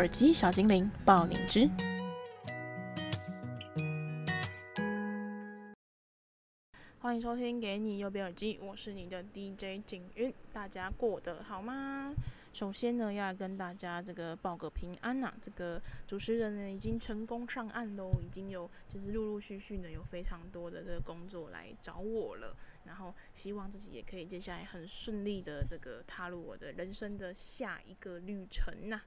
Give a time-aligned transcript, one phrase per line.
[0.00, 1.68] 耳机小精灵爆你知，
[6.98, 12.14] 欢迎收听《给你右边耳机》，我是你的 DJ 景云，大家过得好吗？
[12.54, 22.56] 首先呢，要跟大家这个报个平安呐、啊，这个主持人呢已经成功上岸喽，已经有就是陆陆续续的有非常多的这个工作来找我了，
[22.86, 28.98] 然后希望自己也可以接下来很顺利的这个踏入我的人生的下一个旅程呐、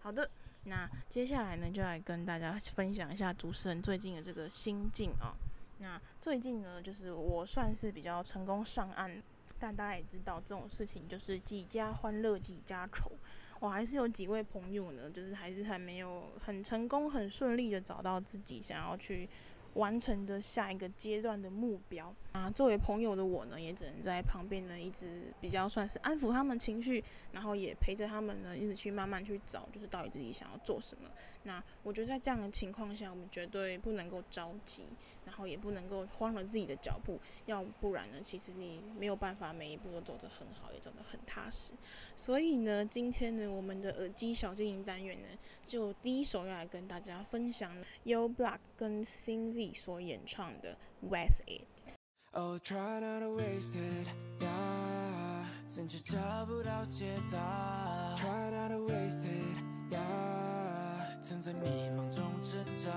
[0.00, 0.30] 好的，
[0.64, 5.34] 那接下来呢，就来跟大家分享一下主持人最近的这个心境啊。
[5.78, 9.22] 那最近呢，就是我算是比较成功上岸，
[9.58, 13.12] 但大家也知道这种事情就是几家欢乐几家愁。
[13.60, 19.28] 我还是有几位朋友呢，就是还是还没有很成功、很顺利的找到自己想要去
[19.74, 31.10] 完成的下一个阶段的目标啊，作为朋友的我呢，也只能在旁边呢，一直比较算是安抚他们情绪，然后也陪着他们呢，一直去慢慢去找，就是到底自己想要做什么。
[31.42, 34.84] 那我觉得在这样的情况下，我们绝对不能够着急，
[35.24, 41.72] 然后也不能够慌了自己的脚步，要不然呢，其实你没有办法每一步都走得很好，也走得很踏实。
[42.14, 45.28] 所以呢，今天呢，我们的耳机小精灵单元呢，
[45.66, 51.97] 就第一首要来跟大家分享 Yo Block 跟 Cindy 所演唱的 Waste It。
[52.35, 54.07] Oh, try not to waste it,
[54.39, 55.45] yeah.
[55.69, 58.15] 总是找不到解答。
[58.17, 61.21] Try not to waste it, yeah.
[61.21, 62.89] 曾在迷茫中挣扎。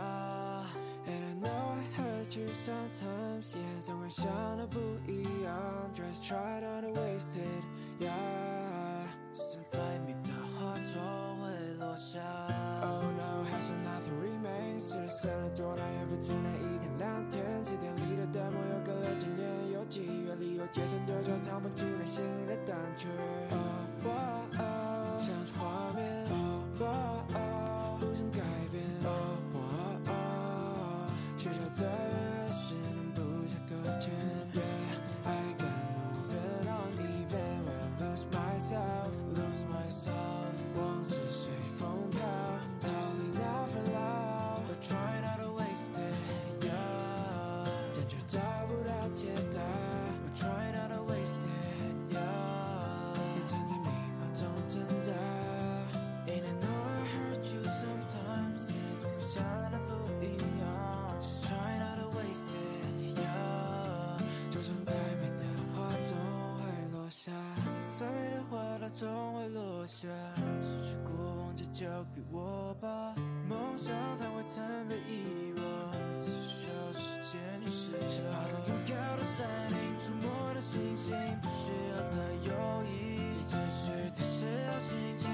[1.06, 3.80] And I know I hurt you sometimes, yeah.
[3.82, 4.26] 总会想
[4.56, 5.54] 的不一样。
[5.94, 7.64] Just try not to waste it,
[8.00, 9.06] yeah.
[9.34, 12.20] 就算再美的花总会落下。
[12.82, 13.09] Oh
[13.85, 14.91] Nothing remains.
[14.91, 17.63] 世上的多难也不只能一天两天。
[17.63, 23.07] 词典里的 demo 又隔了几年，有几月里又结成多少藏不住内心的胆怯。
[23.51, 23.59] Oh,
[24.05, 24.15] oh,
[24.59, 26.25] oh, 像是画面。
[26.29, 27.50] Oh,
[70.01, 70.07] 下。
[70.63, 71.85] 失去过往就交
[72.15, 73.13] 给我吧，
[73.47, 75.63] 梦想它会曾被遗忘，
[76.19, 78.31] 只需要时间去释怀。
[78.31, 85.29] 爬到更高的山顶，触摸到星星，不需要再犹豫，只需提示好心情，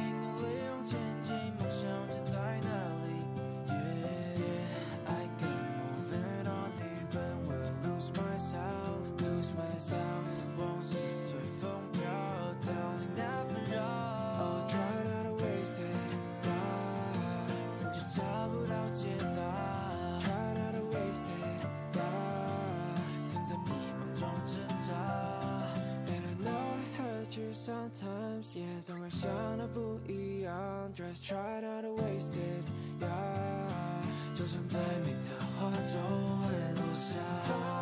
[27.57, 28.81] sometimes, yeah.
[28.81, 30.53] 总会想的不一样。
[30.95, 32.63] Just try not to waste it,
[33.01, 34.35] yeah.
[34.35, 35.99] 就算再美的花总
[36.41, 37.76] 会落下。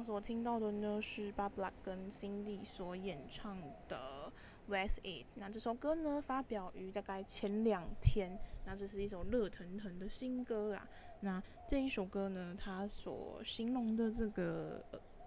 [0.00, 4.32] 刚所听到的呢，是 Bob Black 跟辛蒂所演唱的
[4.72, 5.24] 《Waste It》。
[5.34, 8.40] 那这首歌呢，发表于大概前两天。
[8.64, 10.88] 那这是一首热腾腾的新歌啊。
[11.20, 14.82] 那这一首歌呢，它所形容的这个。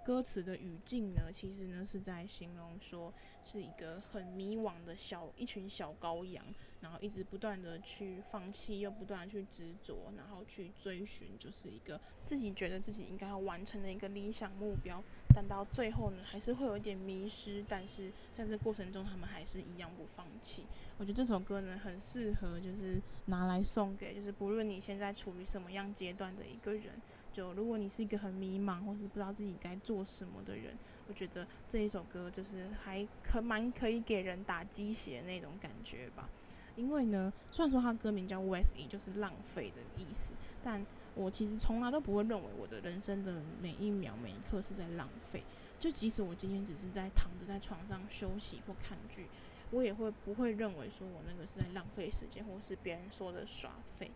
[0.06, 6.46] 歌词的语境呢，其实呢是在形容说是一个很迷惘的小一群小羔羊，
[6.84, 15.02] 然后一直不断的去放弃，又不断的去执着，然后去追寻，就是一个自己觉得自己应该要完成的一个理想目标。
[15.34, 17.64] 但到最后呢，还是会有一点迷失。
[17.70, 20.66] 但是在这过程中，他们还是一样不放弃。
[20.98, 27.02] 我觉得这首歌呢，很适合就是拿来送给，就是不论你现在处于什么样阶段的一个人。
[27.32, 30.78] 就如果你是一个很迷茫，或是不知道自己该做什么的人，
[31.08, 36.30] 我觉得这一首歌就是还可蛮可以给人打鸡血的那种感觉吧。
[36.76, 40.34] 因为呢，虽然说它歌名叫 Waste，就是浪费的意思，
[40.64, 40.86] 但
[41.16, 45.44] 我其实从来都不会认为我的人生的每一秒每一刻是在浪费。
[45.80, 49.28] 就即使我今天只是在躺着在床上休息或看剧，
[49.70, 54.10] 我也会不会认为说我那个是在浪费时间，或是别人说的耍废。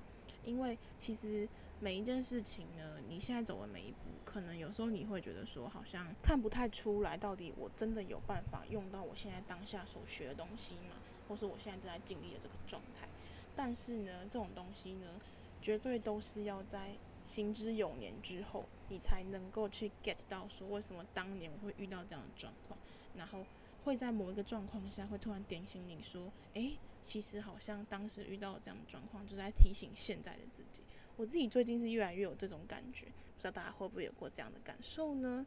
[0.45, 1.47] 因为其实
[1.81, 10.95] 每一件事情呢，你现在走的每一步，可能有时候你会觉得说，好像看不太出来，到底我真的有办法用到我现在当下所学的东西吗？
[11.27, 13.07] 或是我现在正在经历的这个状态？
[13.56, 15.19] 但是呢，这种东西呢，
[15.62, 22.77] 绝对都是要在行之有年之后，你才能够去 get 到说，为什么当年我会遇到这样的状况，
[23.15, 23.45] 然后。
[23.85, 30.83] 会在某一个状况下，会突然点醒你说：“诶，其实好像当时遇到了这样的状况，就在提醒现在的自己。”
[31.15, 35.45] 我自己最近是越来越有这种感觉，不知道大家会不会有过这样的感受呢？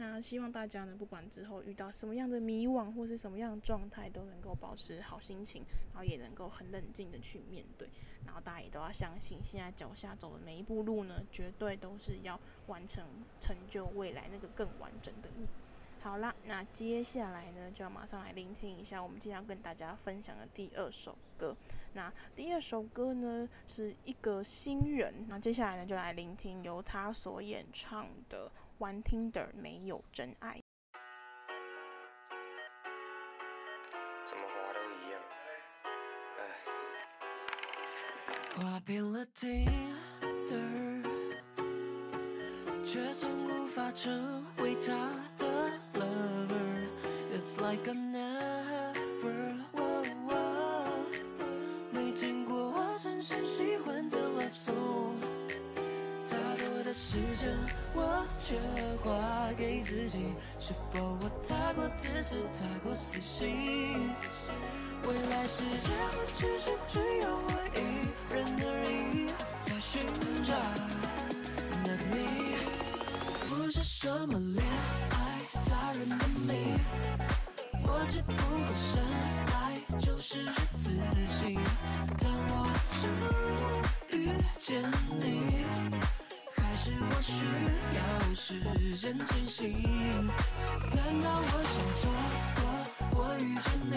[0.00, 5.62] 那希望大家呢，不管之后遇到什么样的迷惘或是什么样的状态，都能够保持好心情，
[5.92, 7.86] 然后也能够很冷静的去面对。
[8.24, 13.04] 然后大家也都要相信，现在脚下走的每一步路呢，绝对都是要完成
[13.38, 15.46] 成就未来那个更完整的你。
[16.00, 21.54] 好啦，那接下来呢，就要马上来聆听一下我们今天要跟大家分享的第二首歌。
[21.92, 25.26] 那第二首歌呢，是一个新人。
[25.28, 28.46] 那接下来呢，就来聆听由他所演唱的
[28.80, 30.56] 《玩听的没有真爱》。
[34.26, 35.20] 怎么滑都一样，
[36.38, 36.42] 唉。
[38.56, 39.66] 挂遍了听
[40.48, 40.54] 的，
[42.82, 45.48] 却从无法成为他的。
[47.58, 50.88] Like I never, oh, oh,
[51.90, 55.16] 没听过我真心喜欢的 love song，
[56.26, 57.54] 太多的时间
[57.94, 58.56] 我却
[59.02, 64.10] 花给自己，是否我太过自私，太过死心？
[65.04, 67.78] 未来世界不只是只有我一
[68.34, 69.32] 人而已，
[69.62, 70.02] 在寻
[70.44, 70.54] 找
[71.84, 72.56] 那你，
[73.48, 74.62] 不是什么恋
[75.10, 75.14] 爱
[75.68, 76.14] 达人的
[76.46, 76.50] 你。
[77.82, 79.02] 我只不过深
[79.54, 79.58] 爱，
[79.98, 81.54] 就是这自信。
[82.18, 82.52] 当我
[83.00, 83.02] 终
[84.10, 84.18] 于遇
[84.58, 84.68] 见
[85.18, 85.64] 你，
[86.90, 87.30] 是我需
[87.94, 87.98] 要
[88.34, 89.82] 时间清醒？
[90.92, 92.02] 难道我想错
[92.56, 92.60] 过
[93.14, 93.94] 我遇见你？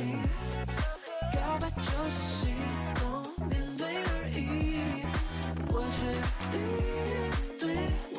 [1.34, 2.54] 告白就是心
[2.96, 3.02] 动
[3.48, 4.38] 面对而已，
[5.70, 6.00] 我却
[6.54, 6.56] 一
[7.60, 7.64] 堆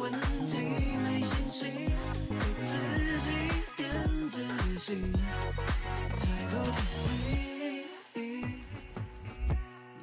[0.01, 0.03] 问
[0.47, 0.53] 题
[1.05, 1.63] 没信心，
[2.29, 2.35] 给
[2.65, 2.73] 自
[3.21, 3.27] 己
[3.77, 3.83] 点
[4.29, 4.35] 自
[4.79, 5.13] 信。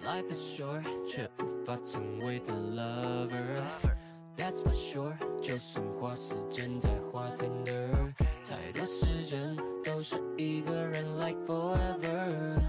[0.04, 4.01] Life is short，却无法成为的 lover。
[4.42, 8.12] That's for sure，就算花时间在花 Tinder，
[8.44, 12.60] 太多时间都是一个人 like forever。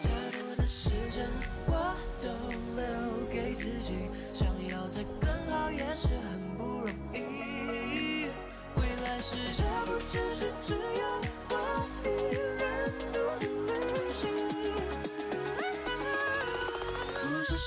[0.00, 1.28] 太多的时间
[1.68, 2.28] 我都
[2.74, 2.84] 留
[3.30, 8.26] 给自己，想要再更好也是很不容易。
[8.74, 11.04] 未来世界不只是只有。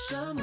[0.09, 0.41] 什么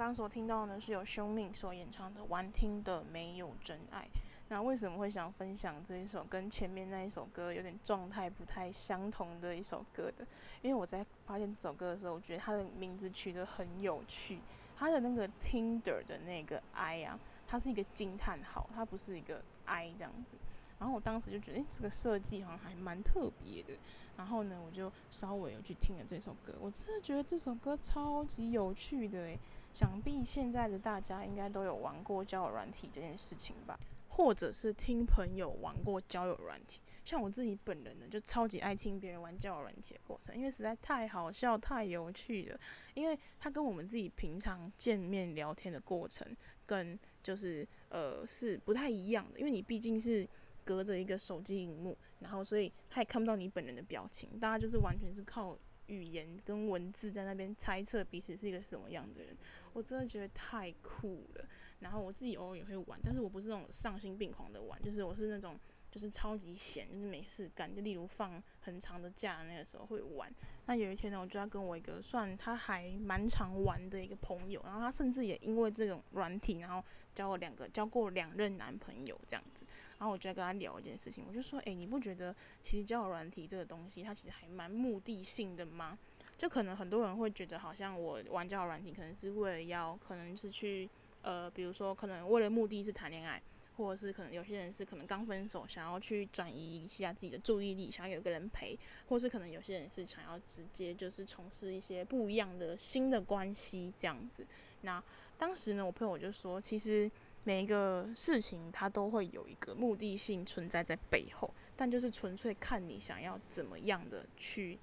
[0.00, 4.00] 刚所听到呢，是由凶命所演唱的《玩听的没有真爱》。
[4.48, 10.26] 那为什么会想分享这一首跟前面那一首歌有点状态不太相同的一首歌的？
[10.62, 14.40] 因为我在发现这首歌的时候，我觉得它的名字取得很有趣。
[14.74, 20.38] 它的那个 Tinder 的那个 I 啊，它是一个惊叹号，它不是一个 I 这样子。
[20.80, 23.74] 然后我当时就觉得，诶，这个设计好像还蛮特别的。
[24.16, 29.38] 然后呢，我就稍微有去听了这首歌，我真的觉得这首歌超级有趣的诶。
[29.72, 33.78] 想必现在的大家应该都有玩过交友软体这件事情吧。
[34.12, 42.60] 或者是听朋友玩过交友软体，像我自己本人呢，就超级爱听别人玩交友软体的过程，因为实在太好笑、太有趣了。
[42.92, 46.26] 因为他跟我们自己平常见面聊天的过程，
[46.66, 50.28] 跟就是呃是不太一样的，因为你毕竟是
[50.70, 59.36] 隔着一个手机荧幕，然后所以他也看不到你本人的表情，大家就是完全是靠语言跟文字在那边猜测彼此是一个什么样的人，
[59.72, 61.44] 我真的觉得太酷了。
[61.80, 65.58] 然后我自己偶尔也会玩，但是我不是那种丧心病狂的玩，就是我是那种
[65.90, 70.32] 就是超级闲，就是没事干，就例如放很长的假的那个时候会玩。
[70.66, 79.64] 那有一天呢，我就要跟我一个算他还蛮常玩的一个朋友，然后他甚至也因为这种软体，然后交了两个交过两任男朋友这样子。
[79.98, 85.98] 然后我就在跟他聊一件事情，我就说，诶，你不觉得其实交友软体这个东西，它其实还蛮目的性的吗？
[86.38, 90.88] 就可能很多人会觉得，好像我玩交友软体，可能是为了要，可能是去。
[91.22, 93.42] 呃，比如说，可能为了目的是谈恋爱，
[93.80, 104.46] 或者是可能有些人是可能刚分手，想要去转移一下自己的注意力，想要有个人陪，或是可能有些人是想要直接就是从事一些不一样的新的关系这样子。
[104.82, 105.02] 那
[105.38, 107.10] 当时呢，我朋友就说，其实
[107.44, 114.78] 每一个事情它都会有一个目的性存在在背后，但就是纯粹看你想要怎么样的去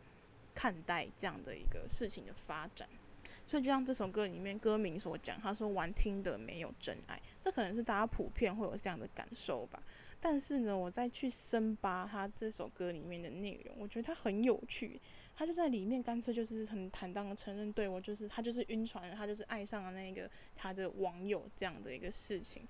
[0.56, 2.90] 看待这样的一个事情的发展。
[3.46, 9.82] 所以就像这首歌里面歌名所讲，他说玩听的没有真爱，这可能是大家普遍会有这样的感受吧。
[10.20, 15.00] 但是呢，我再去深扒他这首歌里面的内容，我觉得他很有趣。
[15.36, 22.64] 他就在里面干脆就是很坦荡的承认，对我就是他就是晕船，他就是爱上了那个他的网友这样的一个事情。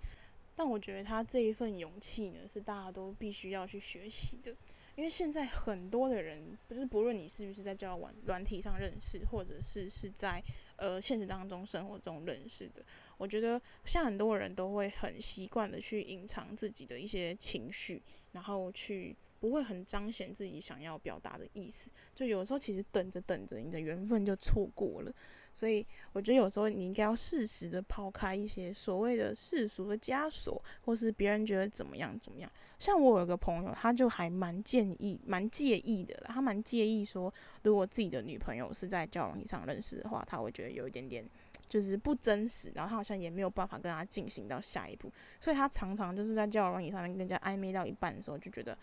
[0.54, 4.54] 但我觉得他这一份勇气呢，是大家都必须要去学习的。
[4.98, 10.44] 因为现在很多的人，不是不论你是不是在交友软体上认识，或者是是在
[10.76, 12.84] 呃现实当中生活中认识的，
[13.16, 18.02] 我觉得像很多人都会很习惯的去隐藏自己的一些情绪，
[18.32, 25.14] 然后去不会很彰显自己想要表达的意思，就有时候其实等着等着，你的缘分就错过了。
[25.58, 25.84] 所以
[26.14, 32.52] 我觉得有时候你应该要适时的抛开一些所谓的世俗的枷锁，或是别人觉得怎么样怎么样。
[32.78, 36.14] 像我有个朋友，他就还蛮建议、蛮介意的。
[36.28, 37.34] 他蛮介意说，
[37.64, 41.28] 如果自己的女朋友是在交往上认识的话，他会觉得有一点点
[41.68, 45.12] 就是不真实，然后他好像也没有办法跟他进行到下一步。
[45.42, 48.78] 所以他常常就是在交友软体上面跟人家暧昧到一半的时候，就觉得。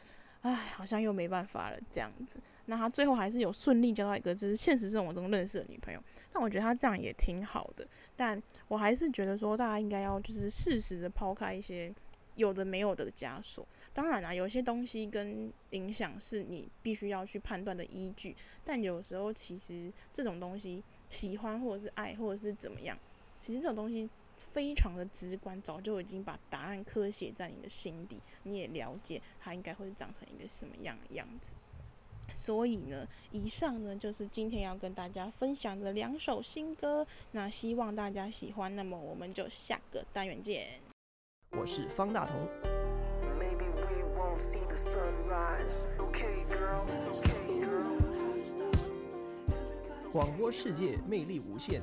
[0.45, 2.39] 唉，好像又没办法了这样子。
[2.67, 5.99] 那他最后还是有顺利交到一个就是现实生活中认识的女朋友。
[6.31, 7.87] 但我觉得他这样也挺好的。
[8.15, 11.91] 但我还是觉得说，大家应该要就是适时的抛开一些
[12.37, 13.67] 有的没有的枷锁。
[13.95, 18.37] 当然啦，有些东西跟影响是你必须要去判断的依据。
[18.63, 22.99] 但有时候其实这种东西，喜欢或者是爱或者是怎么样，
[23.39, 24.11] 其实这种东西。
[24.39, 31.55] 非常的直观，早就已经把答案刻写在你的心底，你也了解它应该会长成一个什么样的样子。
[32.35, 38.75] 所以呢，以上呢就是今天要跟大家分享的两首新歌，那希望大家喜欢。
[38.75, 40.81] 那么我们就下个单元见。
[41.51, 42.49] 我是方大同。
[50.11, 51.83] 广播世界魅力无限。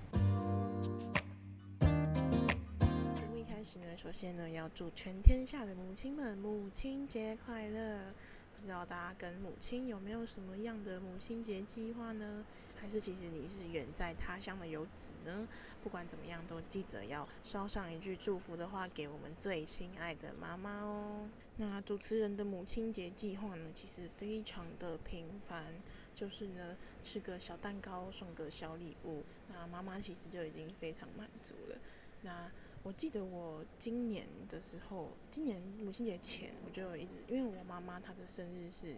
[4.01, 8.11] 首先呢，要祝全天下的母亲们母亲节快乐！
[8.51, 12.43] 不知道大家跟母亲有没有什么样的母亲节计划呢？
[12.75, 15.47] 还是其实你是远在他乡的游子呢？
[15.83, 21.29] 不管怎么样，都记得要捎上一句祝福的话给我们最亲爱的妈妈哦。
[21.57, 25.75] 那主持人的母亲节计划呢，其实非常的平凡，
[26.15, 31.77] 就是呢吃个小蛋糕，送个小礼物，那妈妈其实就已经非常满足了。
[32.23, 32.51] 那
[32.83, 38.95] 我记得我今年的时候，今年母亲节前，我就一直因为我妈妈她的生日是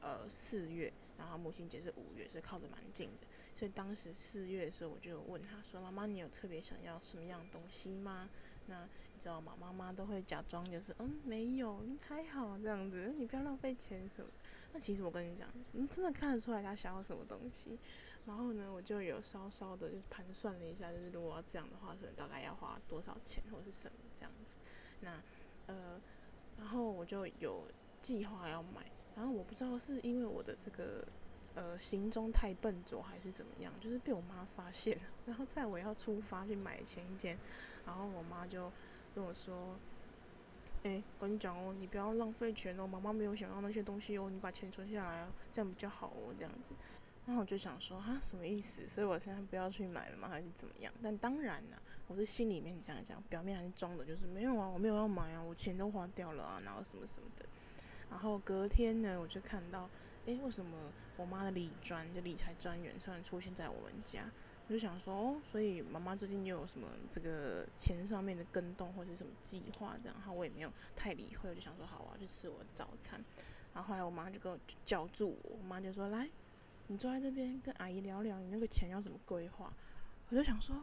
[0.00, 3.26] 呃四月，然后母亲节是五月，所以靠得蛮近的。
[3.52, 8.30] 所以当时四月的时候，我就问她说：“妈妈，你有特别想要什么样的东西吗？”
[8.68, 9.56] 那你知道吗？
[9.60, 14.40] 妈妈都会假装就是嗯没有，还好这样子，你不要浪费钱什么的。
[14.72, 17.76] 那其实我跟你讲，你真的看得出来她想要什么东西。
[18.26, 24.56] 然后呢，我就有稍稍的就是盘算了一下，就是如果要这样的话，可能大概要花多少钱或是什么这样子。
[25.00, 25.22] 那
[25.66, 26.00] 呃，
[26.58, 27.68] 然后我就有
[28.00, 28.90] 计划要买。
[29.14, 31.06] 然后我不知道是因为我的这个
[31.54, 35.04] 呃行踪太笨拙还是怎么样，就是被我妈发现了。
[35.24, 37.38] 然后在我要出发去买前一天，
[37.86, 38.70] 然后我妈就
[39.14, 39.74] 跟我说
[40.84, 46.74] ：“哎，跟你讲哦，你不要浪费钱哦，妈妈没有想要那些东西哦，你把钱存下来哦，这样比较好哦，这样子。”
[47.26, 48.86] 然后我就想说，啊，什么意思？
[48.86, 50.28] 所以我现在不要去买了吗？
[50.28, 50.92] 还是怎么样？
[51.02, 57.44] 但当然呢、我是心里面这样讲，表面还是装的，就是没有啊，我没有要买啊，我钱都花掉了啊，然后什么什么的。
[58.08, 59.90] 然后隔天呢，我就看到，
[60.26, 64.30] 诶，为什么我妈的理专就理财专员突然出现在我们家？
[64.68, 70.16] 我就想说，哦，所以妈妈最近又有什么这个钱上面的更动或者什么计划这样？
[70.20, 73.20] 然后我也没有太理会，我就想说，好，我要去吃我的早餐。
[73.74, 76.30] 然后后来我妈就跟我叫住我，我妈就说，来。
[76.88, 79.72] 你坐在这边跟阿姨聊聊，你那个钱要怎么规划？
[80.28, 80.76] 我就想说，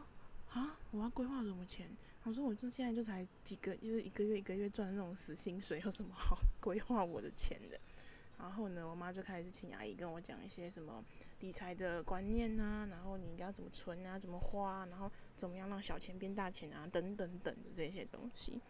[0.50, 1.88] 啊，我要规划什么钱？
[2.24, 7.80] 我说我这现在就才几个，就是一个月一个月赚那种死薪水，有什么好 规划我的钱的？
[8.38, 11.02] 然后呢，我妈就开始请阿姨跟我讲一些什么
[11.40, 18.60] 理财的观念啊，然后你应该要怎么存啊，怎么花，然后怎么样让小钱变大钱啊，等等等的这些东西。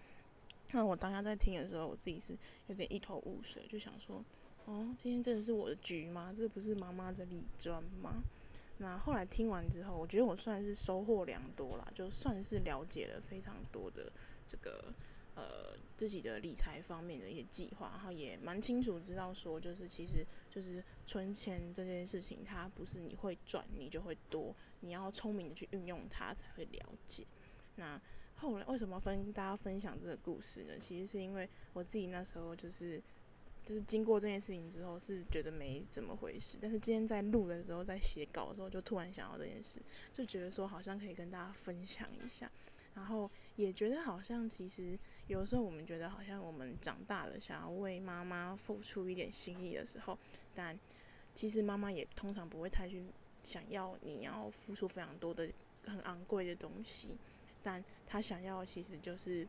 [0.71, 2.37] 那我当下在听的时候，我自己是
[2.69, 4.25] 有点一头雾水，就想说。
[4.66, 6.35] 哦，今天真的是我的局吗？
[6.35, 8.23] 这不是妈妈的理专吗？
[8.78, 14.11] 那后来听完之后，我觉得我算是收获良多啦，就算是了解了非常多的
[14.47, 14.92] 这个
[15.35, 27.26] 呃自己的理财方面的一些计划，然后也蛮清楚知道说，就是其实就是存钱这件事情，它不是你会赚你就会多，你要聪明的去运用它才会了解。
[27.76, 28.00] 那
[28.35, 30.78] 后来为什么分大家分享这个故事呢？
[30.78, 33.00] 其实是因为我自己那时候就是。
[33.64, 36.59] 就是经过这件事情之后，是觉得没怎么回事。
[36.61, 39.80] 但是今天在录的时候，在写稿的时候，就突然想到这件事，
[40.12, 42.50] 就觉得说好像可以跟大家分享一下。
[42.94, 50.18] 然后也觉得好像其实有时候我们觉得好像我们长大了，想要为妈妈付出一点心意的时候，
[50.54, 50.78] 但
[51.35, 53.03] 其实妈妈也通常不会太去
[53.42, 55.50] 想要你要付出非常多的
[55.87, 57.16] 很昂贵的东西，
[57.62, 59.48] 但她想要其实就是。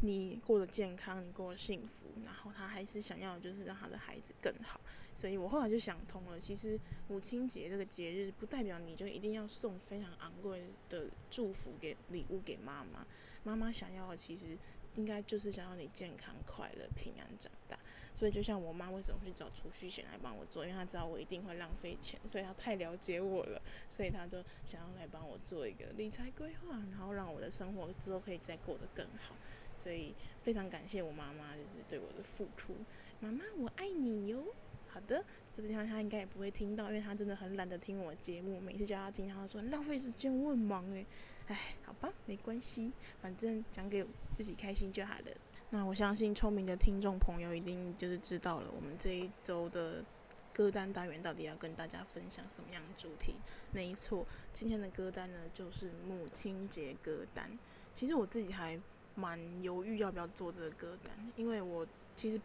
[0.00, 4.80] 你过得健康，你过得幸福，然后他还是想要就是让他的孩子更好，
[5.14, 13.06] 所以我后来就想通了，其实母亲节这个节日不代表你就一定要送非常昂贵的祝福给礼物给妈妈，
[13.42, 14.56] 妈妈想要的其实。
[14.96, 17.78] 应该就是想要你健康、快乐、平安长大，
[18.14, 29.34] 所以就像我妈为什么会找储蓄险来帮我做，因为她知道我一定会浪费钱，所以她太了解我了，所以她就想要来帮我做一个理财规划，然后让我的生活之后可以再过得更好。
[29.76, 32.74] 所以非常感谢我妈妈就是对我的付出，
[33.20, 34.44] 妈妈我爱你哟。
[34.92, 38.60] 好的，这个地方他应该也不会听到，因为他真的很懒得听我节目。
[38.60, 41.06] 每次叫他听，他说浪费时间，我很忙诶。
[41.46, 45.26] 哎，好吧，没关系，反正讲给自己开心就好了。
[45.70, 50.04] 那我相信聪明的听众朋友一定就是知道了，我们这一周的
[50.52, 53.34] 歌单单元到底要跟大家分享什么样的主题？
[53.70, 57.56] 没错，今天的歌单呢就是母亲节歌单。
[57.94, 58.80] 其实我自己还
[59.14, 62.40] 蛮犹豫要不要做这个歌单，因为我其实。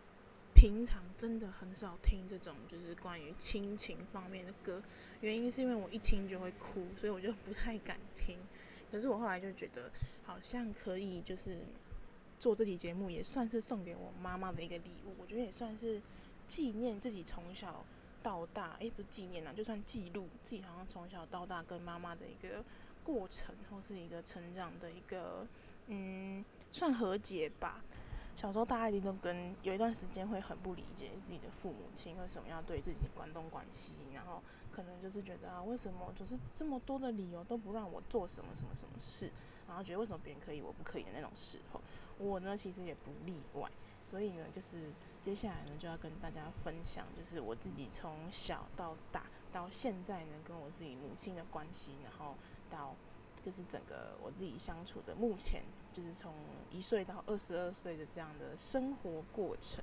[0.56, 4.82] 平常真的很少听这种就是关于亲情方面的歌，
[5.22, 8.40] 原因是因为我一听就会哭，所以我就不太敢听。
[8.92, 9.92] 可是我后来就觉得，
[10.24, 11.60] 好像可以就是
[12.40, 15.14] 做这期节目，也算是送给我妈妈的一个礼物。
[15.20, 16.02] 我觉得也算是
[16.48, 17.86] 纪念自己从小
[18.24, 22.64] 到大，诶，不是纪念啊，就算记录自己好像从小到大跟妈妈的一个
[23.04, 25.46] 过程，或是一个成长的一个，
[25.88, 27.84] 嗯，算和解吧。
[28.36, 39.32] 小时候大家一定都跟有一段时间会很不理解自己的父母亲为什么要对自己关东关西，然后可能就是觉得啊，为什么就是这么多的理由都不让我做什么什么什么事，
[39.68, 41.80] 然后觉得为什么别人可以我不可以的那种时候，
[42.18, 43.72] 我呢其实也不例外，
[44.04, 52.36] 所以呢就是接下来呢就要跟大家分享，就是我自己从小到大到现在呢跟我自己母亲的关系，然后
[52.70, 52.94] 到。
[53.42, 55.62] 就是整个我自己相处的，目前
[55.96, 56.34] 就是从
[56.72, 59.82] 一岁到二十二岁的这样的生活过程。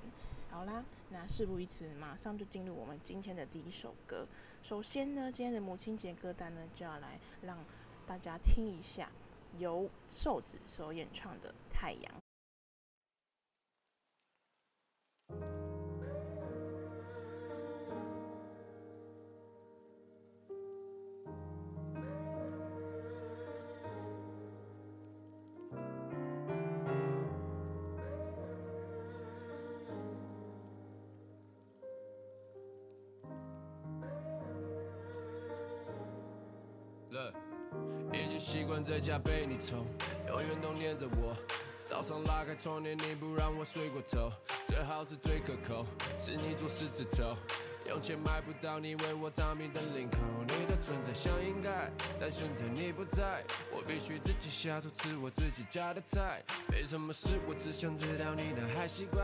[0.51, 4.27] 好啦，那事不宜迟，马上就进入我们今天的第一首歌。
[4.63, 7.65] 首先呢，今天的母亲节歌单呢，就要来让
[8.07, 9.11] 大家听一下
[9.57, 12.13] 由瘦子所演唱的《太阳》。
[38.73, 39.85] 惯在家被你宠，
[40.29, 41.37] 永远都黏着我。
[41.85, 44.33] 早上拉开窗帘，你不让我睡过头，
[44.65, 45.85] 最好是最可口，
[46.19, 47.37] 是你做狮子头。
[47.87, 50.17] 用钱买不到你为我着迷的领口，
[50.49, 56.43] 你的存在像应该，但现在你不在，我必须自己下厨吃我自己家的菜。
[56.71, 59.23] 没什么事，我只想知道你的坏习惯。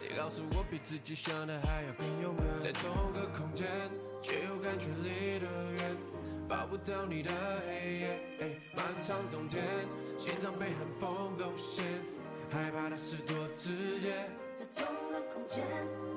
[0.00, 3.68] 你告诉我比自己想的还要更勇敢，在同个空间
[4.20, 5.96] 却又感觉离得远，
[6.48, 7.30] 抱不到你的
[7.66, 8.18] 黑夜。
[8.74, 9.62] 漫长冬天，
[10.16, 11.84] 心脏被寒风勾陷，
[12.50, 14.26] 害怕的是多直接。
[14.56, 15.62] 在同个空间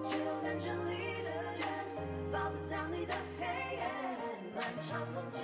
[0.10, 1.68] 却又感觉离得远
[2.32, 3.84] 抱不到你的黑夜，
[4.56, 5.44] 漫长冬天，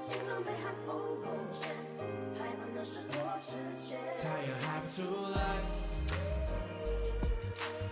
[0.00, 1.68] 心脏被寒风攻陷，
[2.38, 3.14] 害怕那是多
[3.44, 3.52] 直
[3.86, 3.98] 接。
[4.18, 5.36] 太阳还不出来，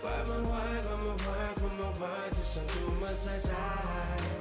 [0.01, 2.01] 关门坏，关门坏，关门坏，
[2.31, 4.40] 只想出门晒晒。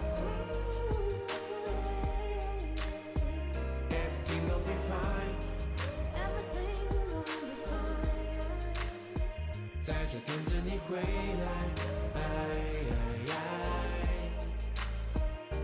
[10.13, 11.81] 就等着你回来。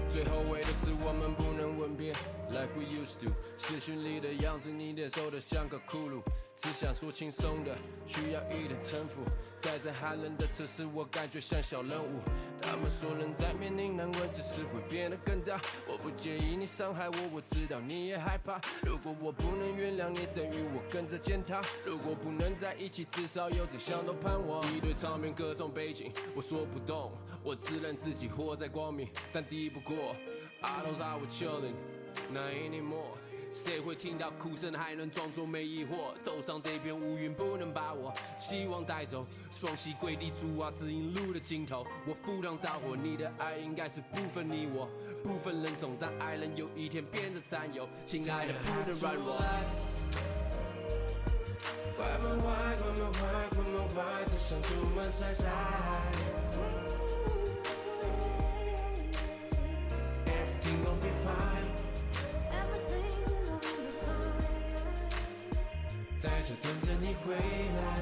[0.08, 2.12] 最后悔的是我们不能吻别
[2.50, 3.32] ，like we used to。
[3.66, 6.22] 视讯里的样子，你脸瘦得像个骷髅。
[6.54, 7.76] 只想说轻松的，
[8.06, 9.22] 需要一点城府。
[9.58, 12.20] 在这寒冷的城市，我感觉像小人物。
[12.62, 15.60] 他们说人在面临难关，只是会变得更大。
[15.84, 18.60] 我不介意你伤害我，我知道你也害怕。
[18.86, 21.60] 如果我不能原谅你，等于我跟着践踏。
[21.84, 24.62] 如果不能在一起，至少有这相同盼望。
[24.72, 30.14] 一堆场面，各种背景，我说不动，我只能自己活在光明，但敌不过。
[30.62, 31.74] I thought I was chilling,
[32.32, 33.18] not anymore.
[33.56, 36.12] 谁会听到哭声还能装作没疑惑？
[36.22, 39.26] 头上这片乌云不能把我希望带走。
[39.50, 41.84] 双膝跪地，主啊，指引路的尽头。
[42.06, 44.86] 我赴汤蹈火，你的爱应该是不分你我，
[45.24, 47.88] 不分人种，但爱人有一天变成占有。
[48.04, 49.38] 亲爱的，不能软弱。
[51.96, 56.35] 关门坏，关门坏，关门坏，只想出门晒晒。
[66.46, 67.95] 就等着你回来。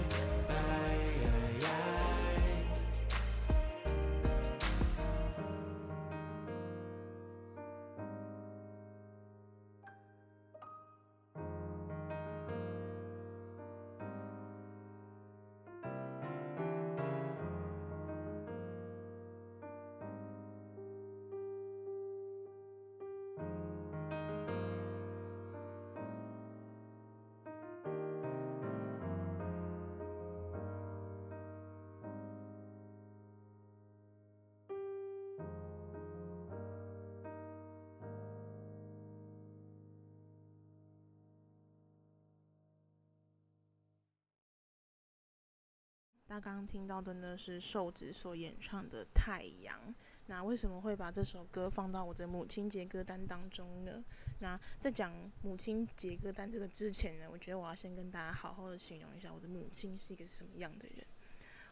[46.27, 49.79] 那刚刚听到的呢是瘦子所演唱的《太阳》。
[50.27, 54.03] 那为什么会把这首歌放到我的母亲节歌单当中呢？
[54.41, 61.05] 那在讲母亲节歌单这个之前呢，我觉得我要先跟大家好好的形容一下我的母亲是一个什么样的人。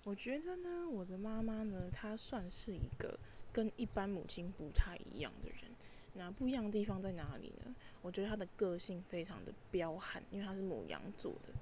[0.04, 3.18] 我觉得呢，我的妈妈呢，她算是一个
[3.52, 5.72] 跟一般母亲不太一样的人。
[6.14, 7.74] 那不一样的地方在哪里呢？
[8.02, 11.54] 我觉得她的个性非常的彪悍，因为她是母羊座的。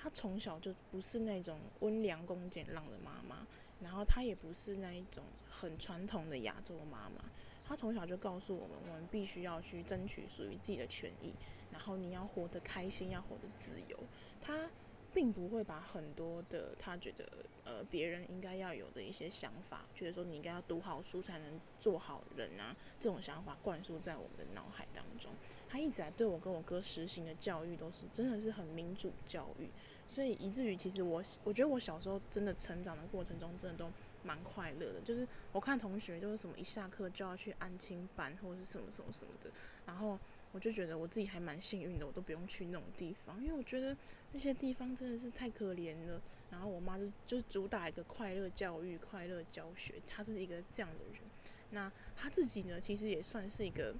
[0.00, 3.46] 她从小就不是那种温良恭俭让的妈妈，
[3.80, 7.24] 然后她也不是那一种很传统的亚洲妈妈。
[7.66, 11.34] 她从小就告诉我们，我们必须要去争取属于自己的权益，
[11.70, 13.98] 然后你要活得开心，要活得自由。
[14.40, 14.70] 她
[15.14, 17.26] 并不会把很多的他觉得
[17.64, 25.32] 呃别人应该要有的一些想法，觉得说你应该要读好书才能做好人啊，这种想法灌输在我们的脑海当中。
[25.68, 29.68] 他一直来对我跟我哥实行的教育都是真的是很民主教育，
[30.06, 33.90] 所以以至于其实我我觉得我小时候真的成长的过程中真的都
[34.22, 35.00] 蛮快乐的。
[35.00, 39.50] 就是我看同学就是什么一下课就要去安亲班或者是什么什么什么的，
[39.84, 40.18] 然后
[40.52, 43.96] 我就觉得我自己还蛮幸运的，我都不用去那种地方，因为我觉得
[44.32, 46.20] 那些地方真的是太可怜了。
[46.50, 51.22] 然后我妈就就主打一个快乐教育、快乐教学，她是一个这样的人。
[51.70, 53.94] 那她自己呢，其实也算是一个。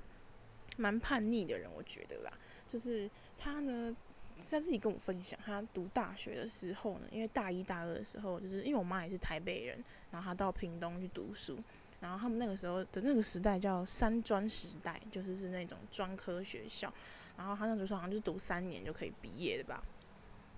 [0.76, 2.32] 蛮叛逆的人，我觉得啦，
[2.68, 3.96] 就是她呢，
[4.36, 9.82] 他自己跟我分享，他读大学的时候呢，因为大一大二的时候，就是因为我妈也是台北人，
[10.12, 11.58] 然后她到屏东去读书，
[12.00, 16.92] 然后他们那个时候的那个时代叫三专时代，就是是那种专科学校，
[17.36, 19.82] 然后他那时候好像就是读三年就可以毕业的吧。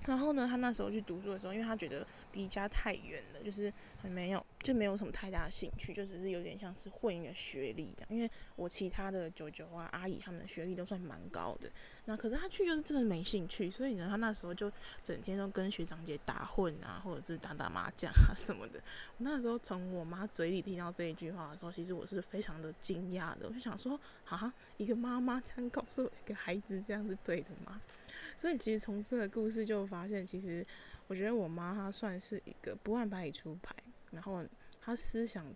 [0.07, 3.72] 然后呢，他那时候去读书的时候，因为他觉得离家太远了，就是
[4.03, 8.09] 很没有就没有什么太大的兴趣，就只是有点像是混一个学历这样。
[8.11, 11.70] 因为我其他的舅舅啊、阿姨他们的学历都算蛮高的，
[12.05, 14.70] 那可是他去就是真的没兴趣，所以呢，他那时候就
[15.03, 18.79] 整天都跟学长姐打混啊，或者是打打麻将啊什么的。
[19.16, 27.81] 我那时候从我妈嘴里听到这一句话的时候，其实我是非常的惊讶的，我就想说，啊，一个妈妈这样告诉一个孩子这样是对的吗？
[28.37, 30.66] 所以其实从这个故事就发现，其实
[31.07, 33.75] 我觉得我妈她算是一个不按牌理出牌。
[34.11, 34.44] 然后
[34.81, 35.46] 他思想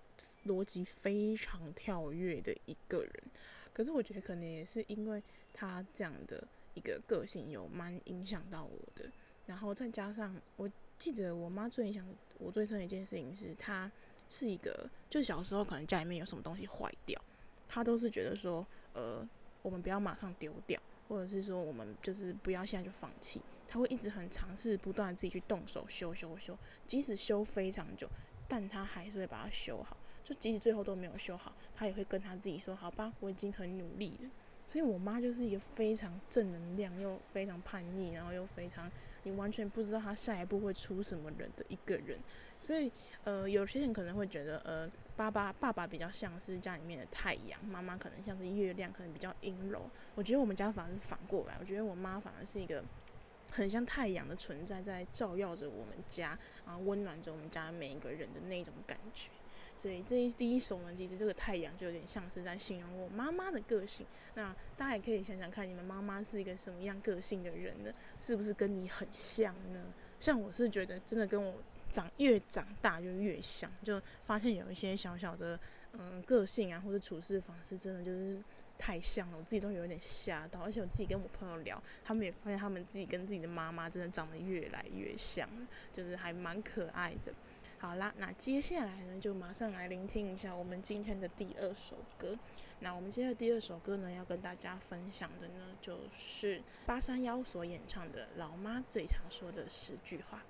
[0.46, 3.24] 逻辑非常跳跃的一个人，
[3.72, 9.10] 可是我觉得可能也是因为他这样的一个个性有蛮影响到我的。
[9.46, 12.06] 然后再加上我记得我妈最影响
[12.38, 13.90] 我最深的一件事情是，她
[14.30, 17.20] 是一个就小时候可能家里面有什么东西坏掉，
[17.68, 19.28] 她都是觉得说，呃，
[19.62, 28.08] 我们不要马上丢掉，或者是说我们就是不要现在就放弃，她会一直很尝试不断自己去动手修修修，即使修非常久。
[28.48, 34.30] 但他还是会把它修好，就即使最后都没有修好，他也会跟他自己说：“好吧，我已经很努力了。”
[34.66, 38.90] 所以，我妈就是一个非常正能量又非常叛逆，然后又非常
[39.22, 42.18] 你完全不知道他下一步会出什么人的一个人。
[42.60, 42.90] 所以，
[43.24, 49.82] 呃，有些人可能会觉得，呃，爸爸爸爸比较像是家里面的太阳，妈妈可能像是月亮，可能比较阴柔。
[50.14, 52.82] 我觉得我们家反而是反过来，我觉得我妈反而是一个。
[53.50, 59.30] 很像太阳的存在，在照耀着我们家，然后温暖着我们家每一个人的那种感觉。
[59.76, 64.06] 所以这一第一首呢，其实这个太阳就有点像是在形容我妈妈的个性。
[64.34, 67.92] 那大家也可以想想看，你们妈妈是一个什么样个性的人呢？
[68.18, 69.84] 是不是跟你很像呢？
[70.20, 71.54] 像我是觉得真的跟我
[71.90, 75.58] 长越长大就越像，就发现有一些小小的
[75.92, 78.42] 嗯个性啊，或者处事方式，真的就是。
[78.78, 87.32] 太像了，我自己都有点吓到，而且我自己跟我朋友聊，他们也发现他们自己跟自己的妈妈真的长得越来越像了，就是还蛮可爱的。
[87.78, 92.38] 好啦，那接下来呢，就马上来聆听一下我们今天的第二首歌。
[92.80, 100.42] 那我们今天的第二首歌呢，要跟大家分享的呢，就是八三幺所演唱的《老妈最常说的十句话》。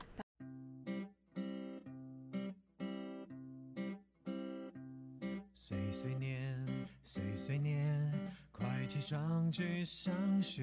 [5.67, 6.63] 碎碎念，
[7.03, 8.13] 碎碎念，
[8.53, 10.63] 快起床去上学。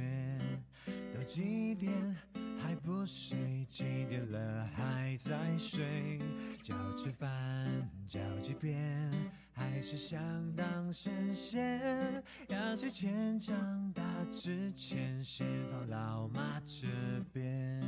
[1.12, 1.92] 都几点
[2.60, 3.66] 还不睡？
[3.68, 6.20] 几点了还在睡？
[6.62, 9.12] 叫吃饭叫几遍，
[9.52, 10.20] 还是想
[10.56, 12.24] 当神仙？
[12.50, 16.86] 压岁钱长大之前，先放老妈这
[17.34, 17.82] 边。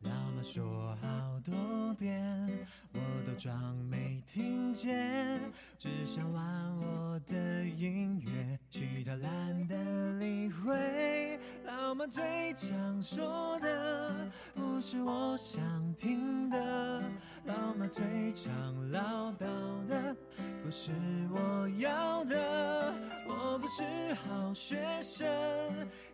[0.00, 1.54] 老妈说好多
[1.94, 2.48] 边。
[2.92, 5.40] 我都装没听见，
[5.78, 6.42] 只想玩
[6.78, 11.38] 我的音乐，其他懒得理会。
[11.64, 17.02] 老妈最常说的不是我想听的，
[17.46, 18.52] 老妈最常
[18.90, 20.14] 唠叨的
[20.62, 20.92] 不是
[21.30, 22.94] 我要的。
[23.26, 23.82] 我不是
[24.14, 25.26] 好学生，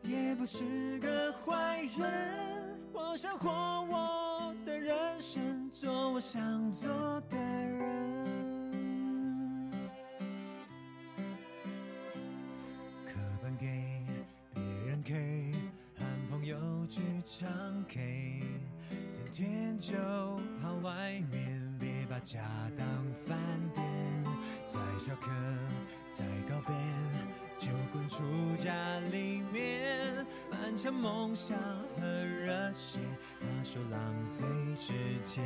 [0.03, 6.89] 也不是个坏人，我想活我的人生，做我想做
[7.29, 7.87] 的人。
[13.07, 13.13] 课
[13.43, 14.05] 本给
[14.55, 15.55] 别人 K，
[15.99, 16.57] 和朋友
[16.89, 17.49] 去唱
[17.89, 18.43] K，
[19.33, 19.95] 天就
[20.63, 22.41] 跑外面，别把家
[22.77, 22.87] 当
[23.27, 23.37] 饭
[23.75, 23.85] 店。
[24.65, 25.31] 再翘课，
[26.13, 26.75] 再告别，
[27.59, 28.23] 就滚出
[28.57, 31.57] 家里面，满腔梦想
[31.97, 33.01] 和热血，
[33.41, 34.01] 怕说浪
[34.39, 35.45] 费时间。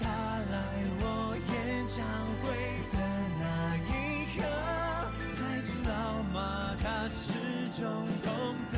[0.00, 0.04] 他
[0.50, 0.54] 来
[1.00, 1.04] 我
[1.52, 1.54] 演
[1.88, 1.96] 唱
[2.42, 2.44] 会
[2.92, 2.96] 的
[3.40, 3.44] 那
[3.86, 3.90] 一
[4.36, 4.38] 刻，
[5.32, 6.36] 才知老妈
[6.82, 7.38] 她始
[7.70, 7.84] 终
[8.22, 8.30] 懂
[8.72, 8.74] 得。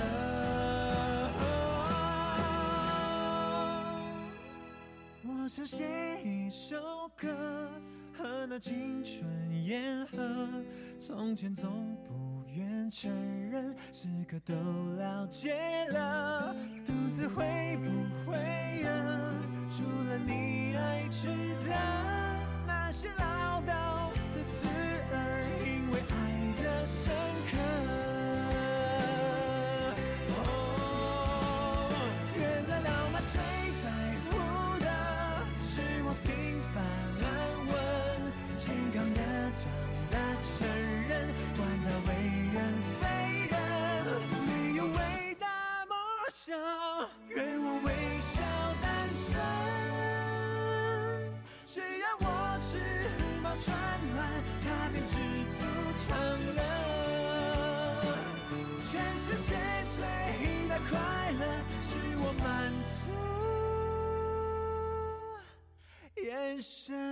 [5.25, 6.77] 我想写一首
[7.17, 7.27] 歌，
[8.17, 9.25] 和那青春
[9.65, 10.49] 言和，
[10.99, 12.69] 从前总不愿。
[12.91, 13.11] 承
[13.51, 14.55] 认，此刻都
[14.97, 15.55] 了解
[15.89, 18.35] 了，肚子会不会
[18.83, 18.98] 饿？
[19.79, 21.71] 除了你爱吃的
[22.67, 24.67] 那些唠叨的刺
[25.12, 25.17] 耳，
[25.64, 26.12] 因为爱
[26.61, 27.14] 的深
[27.49, 27.53] 刻。
[30.35, 30.43] 哦，
[32.37, 33.38] 原来老妈最
[33.85, 33.87] 在
[34.25, 34.35] 乎
[34.81, 34.87] 的
[35.62, 36.83] 是我平凡
[37.23, 37.25] 安
[37.69, 37.71] 稳、
[38.59, 39.21] 健康的
[39.55, 39.71] 长
[40.11, 40.67] 大成
[41.07, 42.11] 人，管他为
[42.53, 42.57] 人
[43.01, 43.07] 非
[53.59, 53.77] 穿
[54.14, 54.16] 暖，
[54.62, 55.16] 他便知
[55.51, 55.64] 足
[55.97, 56.16] 常
[56.55, 56.62] 乐。
[58.83, 59.49] 全世界
[59.88, 59.99] 最
[60.68, 60.97] 大快
[61.33, 61.42] 乐，
[61.83, 62.47] 是我满
[62.94, 63.01] 足
[66.23, 67.08] 眼神。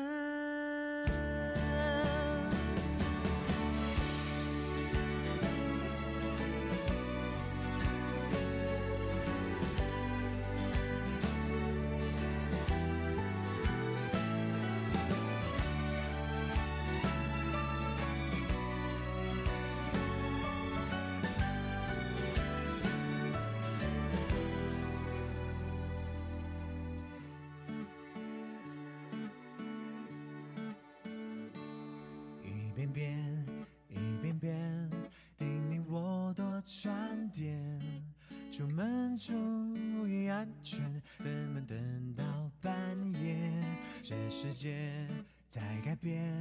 [44.09, 45.05] 这世界
[45.49, 46.33] 在改变，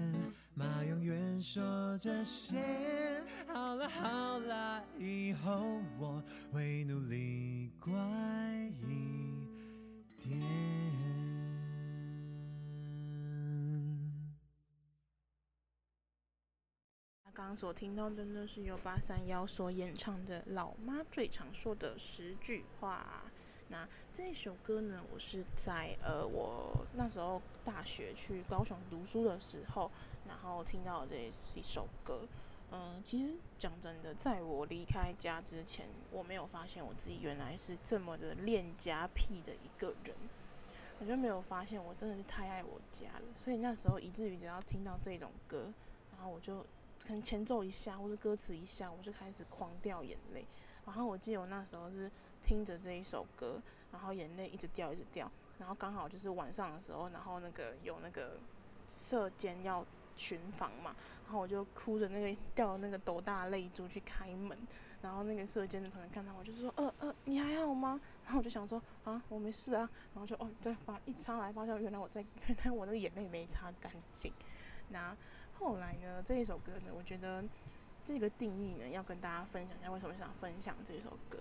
[0.53, 3.23] 妈永远说这些。
[3.47, 6.23] 好了好了，以后我
[6.53, 7.91] 会努力乖
[8.69, 9.33] 一
[10.19, 10.39] 点。
[17.33, 23.23] 刚刚所听到的呢，是由八三夭所演唱的《老妈最常说的十句话》。
[23.69, 29.89] 那这首歌呢，我是在呃我那时候大学去高雄读书的时候，
[30.27, 32.27] 然后听到这一首歌。
[32.71, 40.15] 嗯，其实讲真的，在我离开家之前，我没有发现我自己原来是这么的恋家癖的一个人。
[40.99, 45.71] 我就没有发现我真的是太爱我家了，所以那时候以至于只要听到这种歌，
[46.11, 46.65] 然后我就。
[46.97, 50.43] 可能前奏一下，或是歌词一下，我就开始狂掉眼泪。
[50.85, 52.09] 然后我记得我那时候是
[52.41, 55.29] 听着这一首歌，然后眼泪一直掉，一直掉。
[55.57, 58.37] 然后刚好就是晚上的时候，然后那个有那个
[58.87, 64.57] 舍监要巡房嘛，然后我就哭着那个掉那个斗大泪珠去开门。
[65.01, 74.31] 然后那个舍监的同学看到我，就说：“呃呃，你还好吗？”然后我就想说：“啊，我没事啊。”然后就哦，再发一擦来，发现原来我在， 原来我那个眼泪没擦干净。
[74.89, 75.15] 那。
[75.57, 77.41] 后来呢，这一首歌呢，我觉得
[78.05, 81.39] 这个定义呢，要跟大家分享一下为什么想分享这首歌。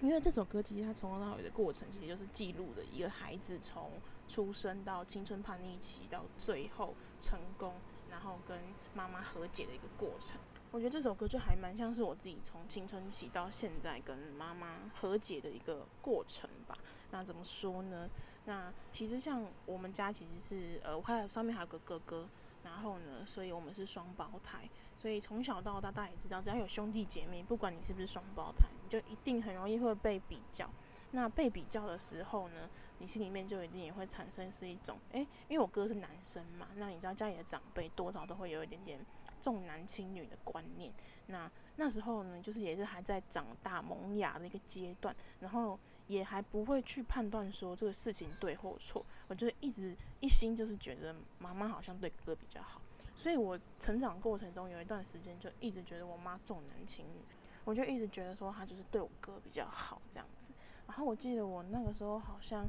[0.00, 3.90] 因为这首歌其实它从头到尾的过程，其实就是记录了一个孩子从
[4.28, 7.74] 出生到青春叛逆期，到最后成功，
[8.08, 8.56] 然后跟
[8.94, 10.38] 妈妈和解的一个过程。
[10.70, 16.78] 我觉得这首歌就还蛮像是我自己从青春期到现在跟妈妈和解的一个过程吧。
[17.10, 18.08] 那怎么说呢？
[18.44, 22.28] 那其实像我们家其实是呃，我还有上面还有个哥哥。
[22.70, 30.70] 然后呢，所以我们是双胞胎，所以从小到大，大家也知道，只要有兄弟姐妹，不管你是不是双胞胎，你就一定很容易会被比较。
[31.12, 32.68] 那被比较的时候呢，
[32.98, 39.04] 你心里面就一定也会产生是一种，诶，因为我哥是男生嘛，那你知道家里的长辈多少都会有一点点
[39.40, 40.92] 重男轻女的观念。
[41.26, 49.04] 那那时候呢，就是也是还在长大萌芽的一个阶段，然后也还不会去判断说这个事情对或错。
[49.28, 52.80] 我就一直一心就是觉得妈妈好像对哥哥比较好，
[53.16, 57.20] 所以我成长过程中有一段时间就一直觉得我妈重男轻女，
[57.64, 60.52] 我就一直觉得说他就是对我哥比较好这样子。
[60.86, 62.66] 然后我记得我那个时候好像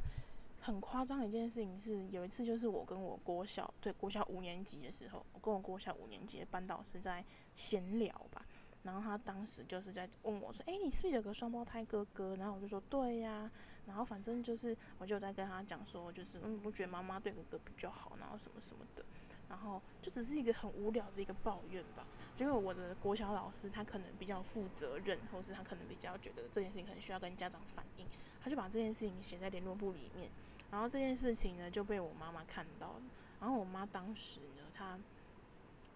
[0.60, 7.24] 很夸张的一件事情是，有一次就是我跟我国小对国小五年级的时候，我跟我国小五年级的班导师在
[7.54, 8.46] 闲聊吧，
[8.84, 13.50] 然后他当时就是在问我说：“哎，你是不是有个双胞胎哥哥？”然后我就说：“对呀。”
[13.86, 19.04] 然后反正就是我就在跟他讲说，就是嗯，我觉得妈妈对哥哥比较好，然后什么什么的。
[19.52, 22.06] 然后就只是一个很无聊的一个抱怨吧。
[22.34, 28.06] 结果我的国小老师他可能比较负责任，或是他可能比较觉得这件事情可能需要跟家长反映，
[28.42, 30.30] 他就把这件事情写在联络簿里面。
[30.70, 33.02] 然后这件事情呢就被我妈妈看到了。
[33.38, 34.98] 然后我妈当时呢，她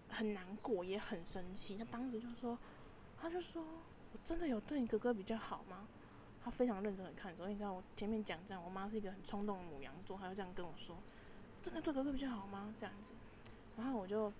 [0.09, 1.75] 很难过，也很生气。
[1.75, 2.55] 她当时就说，
[3.19, 3.63] 她就说
[4.13, 5.87] 我真的有对你哥哥比较好吗？
[6.43, 7.47] 她非常认真的看着。
[7.47, 10.95] 你知道我前面讲这样，我妈是一个很冲动的母羊座，她就这样跟我说，
[11.61, 12.71] 真的对哥哥比较好吗？
[12.77, 13.15] 这样子。
[13.77, 14.33] 然后我就，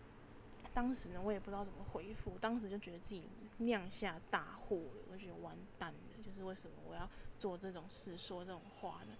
[0.73, 3.23] 当时呢，我也不知道怎么回复，当时就觉得自己
[3.59, 7.07] 酿下大祸了，我觉得完蛋了，就是为什么我要
[7.37, 9.15] 做这种事，说这种话呢？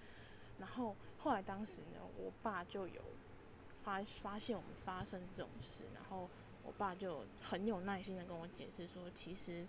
[0.59, 3.01] 然后后来当时呢，我爸就有
[3.83, 6.27] 发发现我们发生这种事，然后
[6.65, 9.65] 我爸就很有耐心的跟我解释说，其实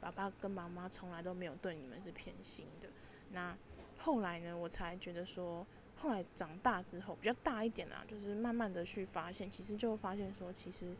[0.00, 2.88] 爸爸跟妈妈从来都没有对你们是偏心的。
[3.30, 3.56] 那
[3.96, 5.64] 后来呢，我才觉得说，
[5.98, 10.94] 后来长大之后比较大一点啦，就是慢慢的去发现，其实就发现说，其实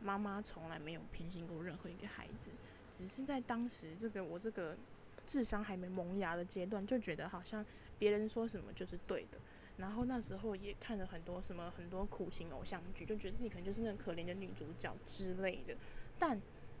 [0.00, 2.50] 妈妈从来没有偏心过任何一个孩子，
[2.90, 4.76] 只是在当时这个我这个。
[5.24, 7.64] 智商还没萌芽的阶段，就觉得好像
[7.96, 9.38] 别人说什么就是对的。
[9.76, 15.76] 然后那时候也看了很多什么很多苦情偶像剧，就觉得自己可能就是那个可怜的女主角之类的。
[16.18, 16.36] 但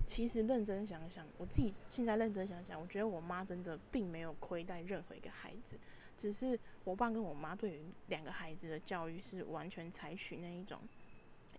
[0.08, 5.78] 其实认真想想，我自己现在认真想想，我觉得我妈真的并没有亏待任何一个孩子，
[6.22, 10.78] 只是我爸跟我妈对于两个孩子的教育是完全采取那一种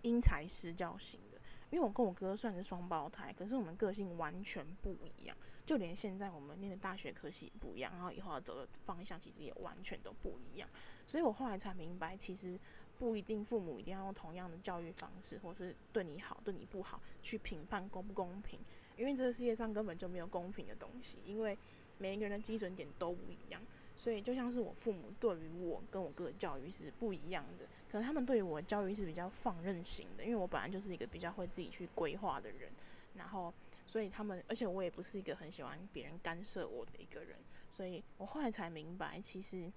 [0.00, 1.38] 因材施教型的。
[1.70, 5.36] 因为我跟我哥算是双胞胎，可是我们个性完全不一样。
[5.66, 10.66] 就连现在我们念的大学科系也不一样，然后以后要走的方向其实也完全都不一样。
[11.06, 12.58] 所以我后来才明白，其实
[12.98, 18.58] 不一定父母一定要用同样的教育方式，或是对你好、对你不好去评判公不公平。
[18.96, 21.58] 因为这个世界上根本就没有公平的东西，因为
[21.98, 23.60] 每一个人的基准点都不一样。
[23.96, 32.70] 所以就像是我父母对于我跟我哥的教育是不一样的，可能他们对于我的教育是比较放任型的，因为我本来就是一个比较会自己去规划的人，
[33.14, 33.52] 然后。
[33.86, 37.36] 所以他们，而且我也不是一个很喜欢别人干涉我的一个人，
[37.68, 39.70] 所以我后来才明白，其实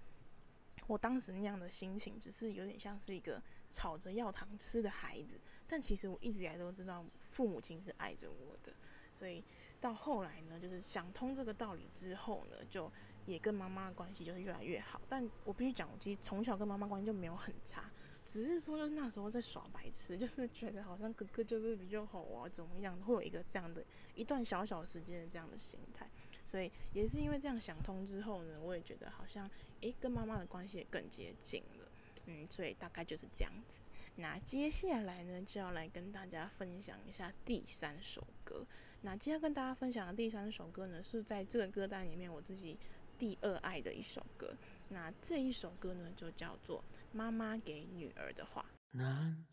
[0.87, 5.37] 我当时那样的心情，只是有点像是一个吵着要糖吃的孩子。
[5.67, 8.71] 但其实我一直以来都知道，父母亲是爱着我的。
[9.13, 9.43] 所以
[9.81, 12.89] 到后来呢，就是想通这个道理之后呢，就
[13.27, 14.99] 也跟妈妈的关系就是越来越好。
[15.07, 17.91] 但我必须讲，我其实从小跟妈妈关系就没有很差。
[18.25, 26.09] 只是说，就是那时候在耍白痴， 就是觉得好像哥哥就是比较好啊，怎么样，会有一个这样的一段小小时间的这样的心态。
[26.43, 29.49] 所以也是因为这样想通之后呢，我也觉得好像，
[29.81, 31.87] 诶，跟妈妈的关系也更接近了。
[32.25, 33.81] 嗯，所以大概就是这样子。
[34.15, 38.65] 那接下来呢，就要来跟大家分享一下第三首歌。
[39.01, 42.77] 那今天跟大家分享的第三首歌呢，是在这个歌单里面我自己
[43.18, 44.54] 第二爱的一首歌。
[44.88, 46.78] 那这一首歌呢，就叫做《
[47.12, 48.64] 妈妈给女儿的话》。
[48.98, 49.46] 난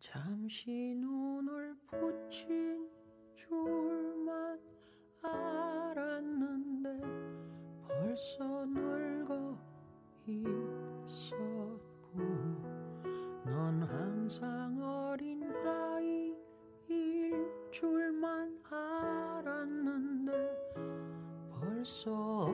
[0.00, 2.88] 잠시 눈을 붙인
[3.34, 4.58] 줄만
[5.22, 6.88] 알았는데
[7.86, 9.58] 벌써 늙어
[10.26, 11.78] 있었고
[13.44, 16.46] 넌 항상 어린 아이일
[17.70, 20.32] 줄만 알았는데
[21.83, 22.49] 벌써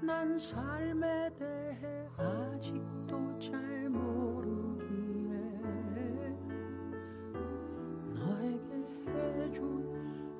[0.00, 3.60] 난 삶에 대해 아직도 잘
[3.90, 5.34] 모르기에
[8.14, 8.72] 너에게
[9.08, 9.60] 해줄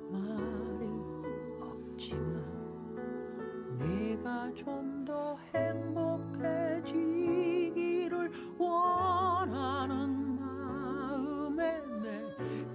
[0.09, 0.89] 말이
[1.61, 2.43] 없지만
[3.77, 6.91] 네가 좀 더 행복해지기를
[8.57, 8.72] 원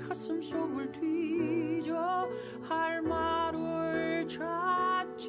[0.08, 2.26] 가슴 속을 뒤져
[2.62, 5.28] 할 말을 찾지.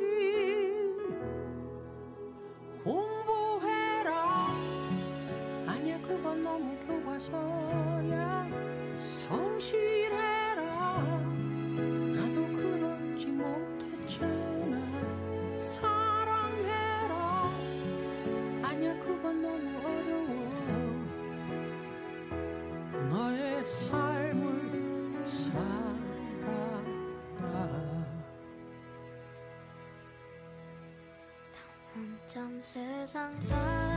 [2.82, 4.48] 공부해라.
[5.68, 8.48] 아니야 그건 너무 교과서야.
[9.00, 10.39] 성실해
[31.94, 33.89] 한참 세상 살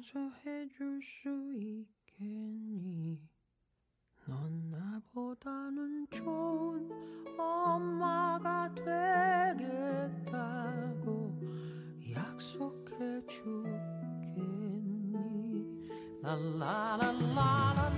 [0.00, 3.20] 용서해줄 수 있겠니?
[4.26, 6.90] 넌 나보다는 좋은
[7.38, 8.72] 엄마가
[9.54, 10.58] 되겠다고
[12.14, 13.60] 약속해 주겠니?
[16.22, 17.90] 라라라라라라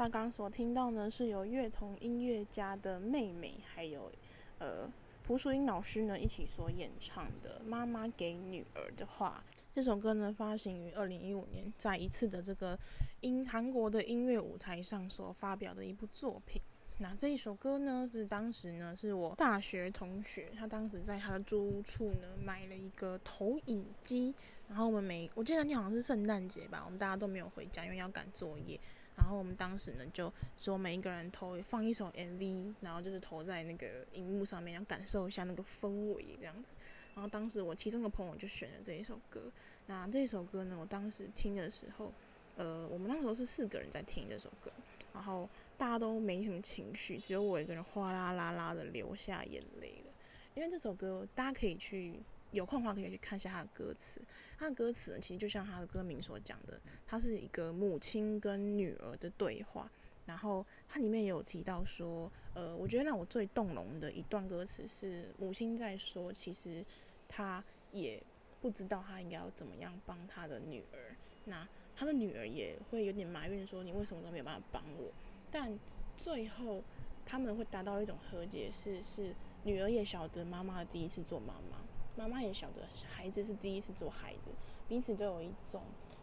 [0.00, 4.10] 大家刚刚所听到呢，是由乐童音乐家的妹妹，还有
[4.58, 4.90] 呃
[5.22, 9.44] 蒲淑英老师呢一起所演唱的《妈妈给女儿的话》。
[9.74, 12.78] 这首歌呢发行于二零一五年，在一次的这个
[13.20, 16.62] 音韩国的音乐舞台上所发表的一部作品。
[17.00, 24.34] 那这一首歌呢，是当时呢是我大学同学，他当时在他的租屋处呢买了一个投影机，
[24.66, 28.80] 然后我们每我记得那天好像是圣诞节吧，我们大家都没有回家，因为要赶作业。
[29.20, 36.72] 然后我们当时呢，就说每一个人投放一首 MV，然后就是投在那个荧幕上面，要感受一下那个氛围这样子。
[37.14, 39.42] 然后当时我其中一个朋友就选了这一首歌。
[39.86, 42.10] 那这首歌呢，我当时听的时候，
[42.56, 44.72] 呃，我们那时候是四个人在听这首歌，
[45.12, 45.46] 然后
[45.76, 50.12] 大家都没什么情绪，只有我一个人哗啦啦啦的流下眼泪了。
[50.54, 52.14] 因为这首歌大家可以去。
[52.50, 54.20] 有空的话可以去看一下他的歌词。
[54.58, 59.90] 他的歌词，其实就像他的歌名所讲的，他是一个母亲跟女儿的对话。
[60.26, 66.84] 然后它里面有提到说，呃，我觉得让我最动容的一段歌词是母亲在说，其实
[67.26, 68.22] 她也
[68.60, 71.16] 不知道她应该要怎么样帮她的女儿。
[71.46, 75.10] 那她的女儿也会有点埋怨说，你为什么都没有办法帮我？
[75.50, 75.76] 但
[76.16, 76.84] 最后
[77.26, 79.34] 他们会达到一种和解，是是
[79.64, 81.78] 女儿也晓得妈妈的第一次做妈妈。
[82.20, 84.50] 妈妈也晓得孩子是第一次做孩子，
[84.86, 85.82] 彼此都有一种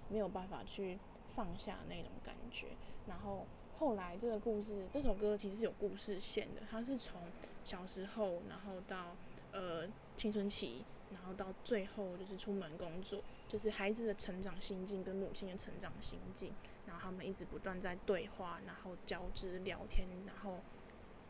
[0.10, 2.68] 没有办法去放下那种感觉。
[3.08, 7.20] 然后后来这个故事，这首歌其实有故事线的，它是从
[7.66, 9.16] 小时候，然后到
[9.52, 16.54] 呃青春期，然后到最后就是出门工作，就是孩子的成长心境跟母亲的成长心境，
[16.86, 20.60] 然后他们一直不断在对话，然后交织聊天，然后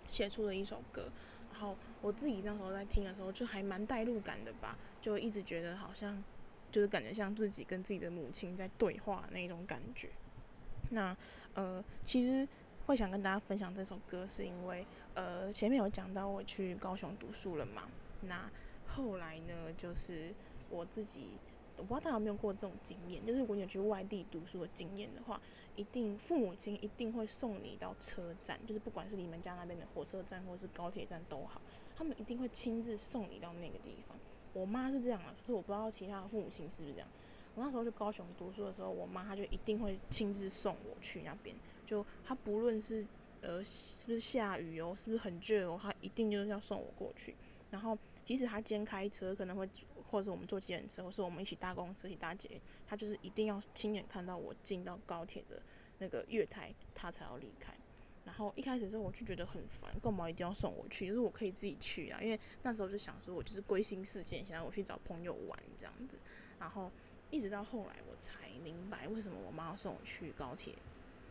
[0.09, 1.09] 写出了一首歌。
[1.51, 6.23] 然后我自己那时候在听的时候，就还蛮带入感的吧，就一直觉得好像
[6.71, 10.09] 就是感觉像自己跟自己的母亲在对话那种感觉。
[10.91, 11.15] 那
[11.53, 12.47] 呃，其实
[12.85, 17.89] 会想跟大家分享这首歌，是因为呃前面有讲到我去高雄读书了嘛。
[18.21, 18.51] 那
[18.85, 20.33] 后来呢，就是
[20.69, 21.39] 我自己。
[21.78, 25.39] 我不知道大家有没有过这种经验，就是如果你有去外地读书的经验的话，
[25.75, 31.61] 一定父母亲一定会送你到车站，就是不管是你们家那边的火车站或者是高铁站都好，
[31.95, 34.17] 他们一定会亲自送你到那个地方。
[34.53, 37.07] 我妈是这样啊，可是我不知道其他的父母亲是不是这样。
[37.53, 41.55] 我那时候去高雄读书的时候，我妈她就一定会亲自送我去那边，
[41.86, 43.05] 就她不论是
[43.41, 47.36] 呃是不是下雨哦，是不是很热哦，她一定就是要送我过去。
[47.69, 49.69] 然后即使她今天开车可能会。
[50.10, 55.62] 或者是我们坐计程车，或是我们一起搭公车、一起搭捷运，他就是一定要亲眼看到我进到高铁的
[55.99, 57.74] 那个月台，他才要离开。
[58.26, 61.08] 然后一开始的时候我就觉得很烦，干嘛一定要送我去？
[61.08, 66.18] 就是我可以自己去啊，因为那时候就想说我就是归心似箭，想要我去找朋友玩这样子。
[66.60, 66.91] 然后
[67.32, 70.74] 一直到后来我才明白，为什么我妈要送我去高铁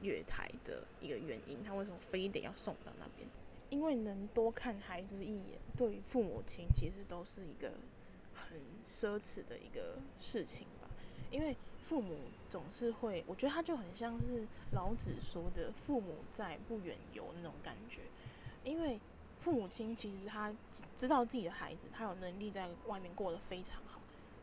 [0.01, 3.29] 月台的一个原因，她为什么非得要送到那边？
[3.69, 7.73] 因为能多看孩子一眼，对于父母亲其实都是一个。
[8.37, 10.89] 很奢侈的一个事情吧，
[11.31, 12.17] 因为父母
[12.49, 18.03] 总是会，我觉得他就很像是老子说的“父母在，不远游”那种感觉。
[18.63, 19.01] 因为
[19.39, 20.55] 父母亲其实他
[20.95, 24.01] 知道自己的孩子，他有能力在外面过得非常好，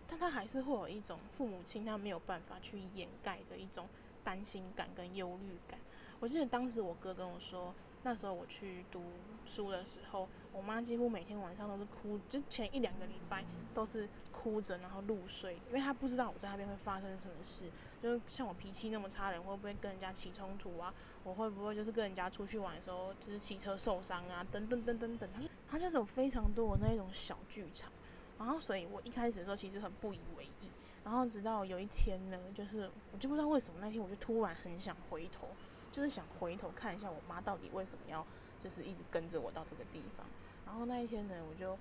[0.08, 3.88] 但他还是会有一种父母亲他没有办法去掩盖的一种
[4.24, 5.80] 担心感跟忧虑感。
[6.20, 9.04] 我记得当时我哥跟我说，那时候我去读
[9.46, 17.70] 书的时候，我妈几乎每天晚上都是哭，就前一两个礼拜都是哭着，然后入睡，因为她不知道我在那边会发生什么事。
[18.02, 20.94] 就像我脾气那么差的人，会不会跟人家起冲突啊？
[21.24, 24.46] 我会不会就是跟人家出去玩的时候，就是骑车受伤啊？
[24.52, 27.92] 等等等等等，她她就是有非常多的那一种小剧场。
[28.38, 30.70] 然后，所以我一开始的时候其实很不以为意。
[31.04, 35.48] 然后直到有一天呢，就是我就不知道为什么那天我就突然很想回头，
[35.92, 38.26] 就是想回头看一下我妈到底为什么要
[38.64, 40.26] 就是一直跟着我到这个地方。
[40.66, 41.78] 然后那一天呢，我就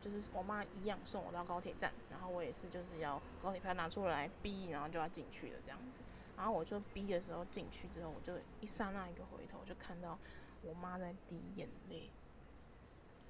[0.00, 6.00] 就是我妈一样送我到高铁站，然后我也是就是要高铁票拿出来逼，然后就要进去了这样子。
[6.36, 10.16] 然后我就逼的时候进去之后，我就一刹那一个回头，就看到
[10.62, 12.08] 我妈在滴眼泪。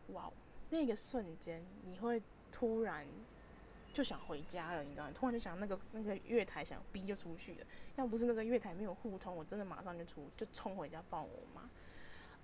[0.08, 0.30] 哇，
[0.68, 2.22] 那个瞬间你会
[2.52, 3.06] 突然。
[3.92, 5.10] 就想回家了，你知道？
[5.10, 11.28] 突然就想那个那个月台想逼就出去了，要不是那个月台没有互通，我真的马上就出就冲回家抱我。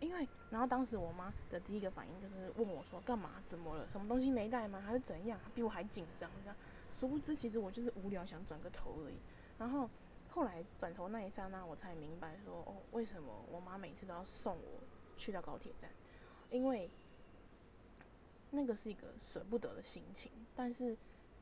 [0.00, 3.42] 因为然后当时我妈的第一个反应就是问我说：“干嘛？
[3.46, 3.88] 怎么了？
[3.90, 4.80] 什么东西没带吗？
[4.80, 6.56] 还是怎样？”比我还紧张这样。
[6.92, 9.16] 殊不知其实我就是无聊想转个头而已。
[9.58, 9.88] 然后
[10.28, 14.80] 后来转头那一刹那，我才明白说：“哦，为什么我妈每次都要送我
[15.16, 15.90] 去到高铁站？
[16.50, 16.90] 因为
[18.50, 20.96] 那个是一个舍不得的心情，但是。”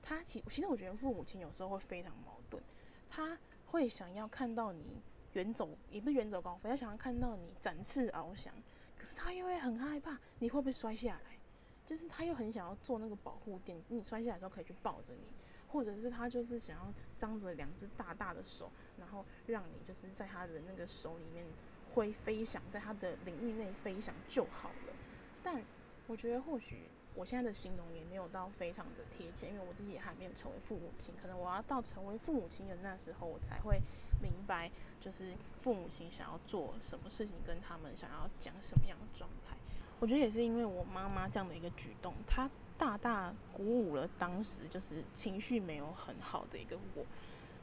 [0.07, 2.62] 他其其实我觉得父母亲有时候会非常矛盾，
[3.09, 5.00] 他会想要看到你
[5.35, 8.53] 远走，也不是远走高飞，他想要看到你展翅翱翔，
[8.97, 11.39] 可是他又会很害怕你会不会摔下来，
[11.85, 15.26] 就是他又很想要做那个保护垫，你摔下来的时候可以去抱着你，
[15.68, 21.47] 或者是他就是想要张着两只大大的手，然后让你就是在他的那个手里面
[21.95, 24.95] 会飞翔，在他的领域内飞翔就好了。
[25.43, 25.62] 但
[26.07, 26.89] 我觉得或许。
[27.16, 33.80] 我现在的形容也没有到非常的贴切，因为我自己还没有成为父母亲，可能我要到成为父母亲的那时候，我才会
[34.24, 39.54] 明白，就是父母亲想要做什么事情，跟他们想要讲什么样的状态。
[40.00, 47.04] 我觉得也是因为我妈妈这样的一个举动，她大大鼓舞了当时就是情绪没有很好的一个我，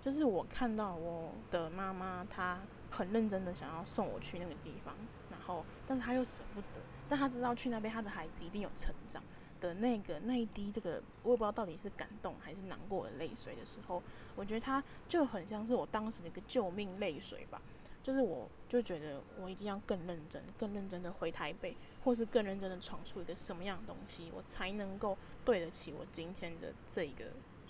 [0.06, 4.96] 就是我看到我的妈妈，她很认真的想要送我去那个地方，
[5.32, 9.22] 然后但是她又舍不得，但她知道去那边她的孩子一定有成长。
[9.62, 14.04] 的那个那一滴这个我也不知道到底是感动还是难过的泪水的时候，
[14.36, 17.62] 我觉得它就很像是我当时的一个救命泪水吧。
[18.04, 27.26] 就是我就觉得我一定要更认真、更认真的回台北，或是更认真的闯出一个什么样的东西，我才能够对得起我今天的这个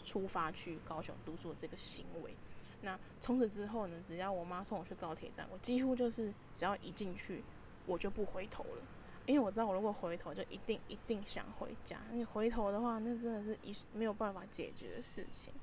[0.05, 2.33] 出发去高雄读书的这个行为。
[2.81, 7.43] 那从此之后呢，只要我妈送我去高铁站，我几乎就是只要一进去，
[7.85, 8.81] 我就不回头了。
[9.31, 11.99] 因为我知道，我如果回头，就一定一定想回家。
[12.11, 15.53] 你回头的话，那真的是一没有办法解决的事情。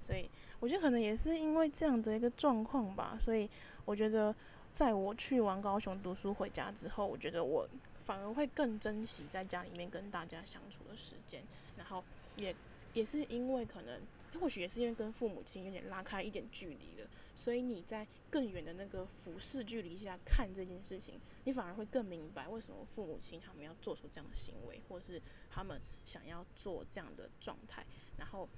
[0.00, 3.16] 所以，我觉得可能也是因为这样的一个状况吧。
[3.18, 3.48] 所以，
[3.84, 4.34] 我觉得
[4.72, 7.68] 在我去完高雄读书回家之后，我觉得我
[8.00, 11.42] 反而会更珍惜在家里面跟大家相处的时间。
[11.76, 12.04] 然后，
[12.36, 12.54] 也
[12.92, 14.00] 也是因为可能。
[14.38, 25.20] 或许也是因为跟父母亲有点拉开一点距离了，所以你在更远的那个俯视距离下看这件事情，你反而会更明白为什么父母亲他们要做出这样的行为，或是
[25.50, 27.84] 他们想要做这样的状态。
[28.16, 28.48] 然后，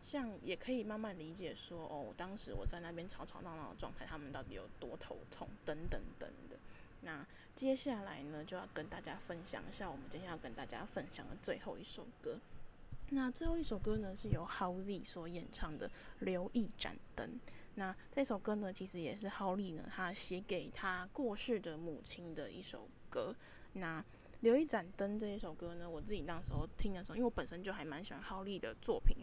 [0.00, 6.56] 像也可以慢慢理解说，哦，当时我在那边吵吵闹闹的状态，他们到底有多头痛，等等等的。
[7.02, 12.40] 那接下来呢，就要跟大家分享一下我们今天要跟大家分享的最后一首歌。
[13.10, 15.88] 那最后一首歌呢，是由 Halsey 所演唱的
[16.20, 17.28] 《留一盏灯》。
[17.76, 23.34] 那这首歌呢，其实也是浩利呢他写给他过世的母亲的一首歌。
[23.74, 24.02] 那
[24.40, 29.16] 《留一盏灯》这一首歌呢，我自己那时候听的时候，因为我本身就还蛮喜欢浩利的作品。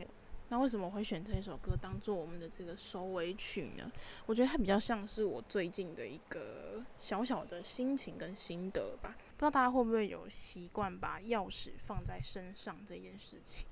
[0.49, 3.91] 那为什么我会选这一首歌当做我们的这个收尾曲呢？
[4.28, 9.16] 我觉得它比较像是我最近的一个小小的心情跟心得吧。
[9.36, 13.66] 不知道大家会不会有习惯把钥匙放在身上这件事情？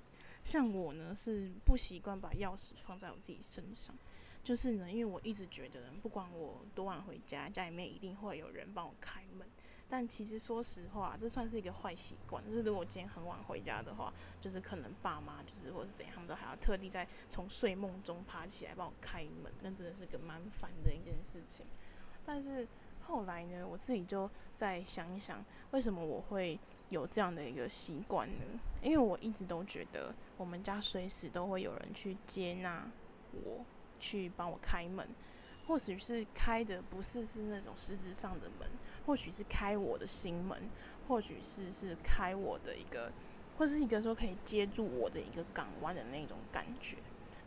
[0.44, 3.96] 像我呢，是不习惯把钥匙放在我自己身上，
[4.44, 9.48] 就是呢，因为我一直觉得，不管我多晚回家，家里面一定会有人帮我开门。
[9.88, 12.42] 但其实说实话，这算是一个坏习惯。
[12.48, 21.66] 就是如果今天很晚回家的话，就是可能爸妈就是或是怎样，他们都还要特地在从睡梦中爬起来帮我开门，那真的是个蛮烦的一件事情。
[22.26, 22.66] 但是
[23.02, 26.58] 后来呢，我自己就再想一想，为什么我会
[26.90, 28.46] 有这样的一个习惯呢？
[28.82, 32.90] 因为我一直都觉得，我们家随时都会有人去接纳
[33.34, 33.66] 我，
[34.02, 35.08] 去帮我开门。
[35.68, 38.68] 或许是开的不是是那种实质上的门，
[39.06, 40.58] 或许是开我的心门，
[41.08, 43.10] 或许是是开我的一个，
[43.58, 46.98] 或是一个说可以接住我的一个港湾的那种感觉。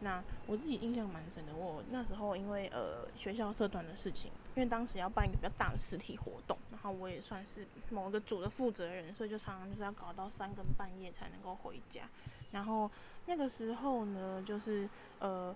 [0.01, 12.03] 那我自己印象蛮深的，我那时候因为呃学校社团的事情，因为当时要办一个比较大的实体活动，然后我也算是某个组的负责人，所以就常常就是要搞到三更半夜才能够回家。
[12.53, 12.91] 然后
[13.27, 14.89] 那个时候呢，就是
[15.19, 15.55] 呃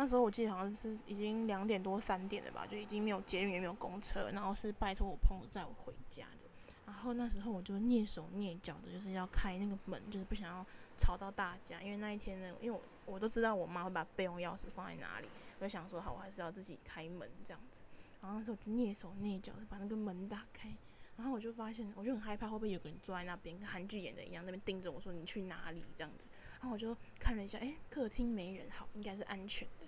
[0.00, 6.48] 那时候我记得好像是已经两点多三点了吧，就已经没有捷运也没有公车，然后是拜托我朋友载我回家的。
[6.86, 10.64] 然后那时候我就蹑手蹑脚的，就是要开那个门，就是不想要
[10.96, 11.82] 吵到大家。
[11.82, 15.28] 因为那一天呢，因为我我都知道我妈会把备用钥匙放在哪里，
[15.58, 17.82] 我就想说好，我还是要自己开门这样子。
[18.22, 20.74] 然后那时候就蹑手蹑脚的把那个门打开，
[21.18, 26.30] 然后我就发现，我就很害怕会不会有个人坐在那边，跟韩剧演的一样，那边盯着我说你去哪里这样子。
[26.58, 29.86] 然后我就看了一下，哎，客厅没人，好，应该是安全的。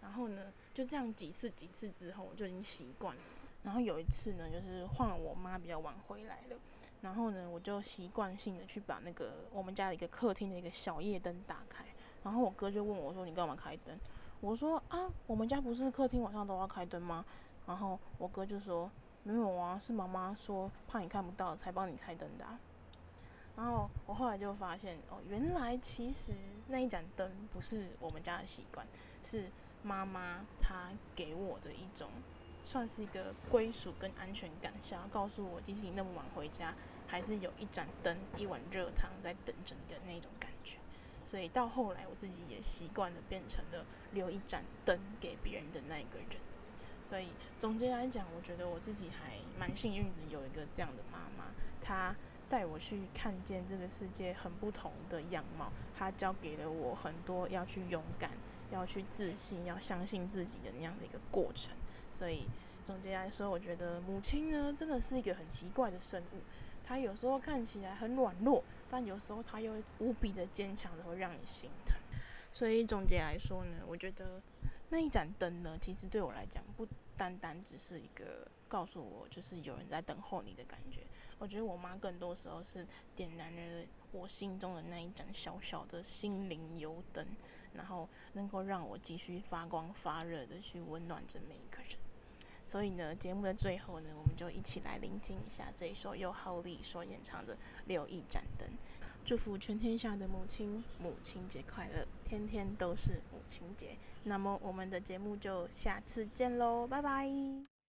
[0.00, 3.22] 然后呢，就这样几次几次之后，我就已经习惯了。
[3.62, 6.56] 然后有一次呢，就是换了我妈比较晚回来了，
[7.02, 11.84] 然后呢，我就习惯性的去把那个我们家的一个客厅的一个小夜灯打开。
[12.22, 13.98] 然后我哥就问我说：“你干嘛开灯？”
[14.40, 17.24] 我说：“啊，我们家不是客厅晚上都要开灯吗？”
[17.66, 18.90] 然后我哥就说
[19.24, 22.46] ：“没有啊，是妈妈说怕你看不到才帮你开灯的。”
[23.56, 26.32] 然后我后来就发现，哦，原来其实
[26.68, 28.86] 那一盏灯不是我们家的习惯，
[29.22, 29.50] 是
[29.82, 32.10] 妈妈她给我的一种，
[32.62, 36.74] 算是一个归属跟安全感，想要告诉我，即使你那么晚回家，
[37.06, 40.76] 还是有一盏灯、一碗热汤在等着你的那种感觉。
[41.24, 46.28] 所以到后来，我自己也习惯了变成了留一盏灯给别人的那一个人。
[47.02, 47.28] 所以
[47.58, 52.14] 总结来讲，我觉得我自己还蛮幸运的，有一个这样的妈妈，她
[52.50, 58.32] 带我去看见这个世界很不同的样貌，她教给了我很多要去勇敢、
[58.70, 61.72] 要去自信、要相信自己的那样的一个过程。
[62.10, 62.42] 所以
[62.84, 66.42] 总结来说，我觉得母亲呢，真的是一个很奇怪的生物，
[66.82, 71.96] 她有时候看起来很软弱，但有时候她又无比的坚强的会让你心疼。
[72.52, 74.42] 所以总结来说呢，我觉得。
[74.92, 76.84] 那一盏灯呢，其实对我来讲，不
[77.16, 81.02] 单单只是一个告诉我，就是有人在等候你的感觉。
[81.40, 82.86] 我觉得我妈更多时候是
[83.16, 87.26] 点燃了我心中的那一盏小小的心灵油灯，
[87.72, 91.96] 然后能够让我继续发光发热的去温暖着每一个人。
[92.62, 97.54] 所以呢，节目的最后呢，我们就一起来聆听一下这一首由浩利所演唱的
[97.86, 98.68] 《留一盏灯》。
[99.24, 102.06] 祝福全天下的母亲，母亲节快乐！
[102.24, 103.96] 天天都是母亲节。
[104.24, 107.79] 那么，我们的节目就下次见喽，拜拜。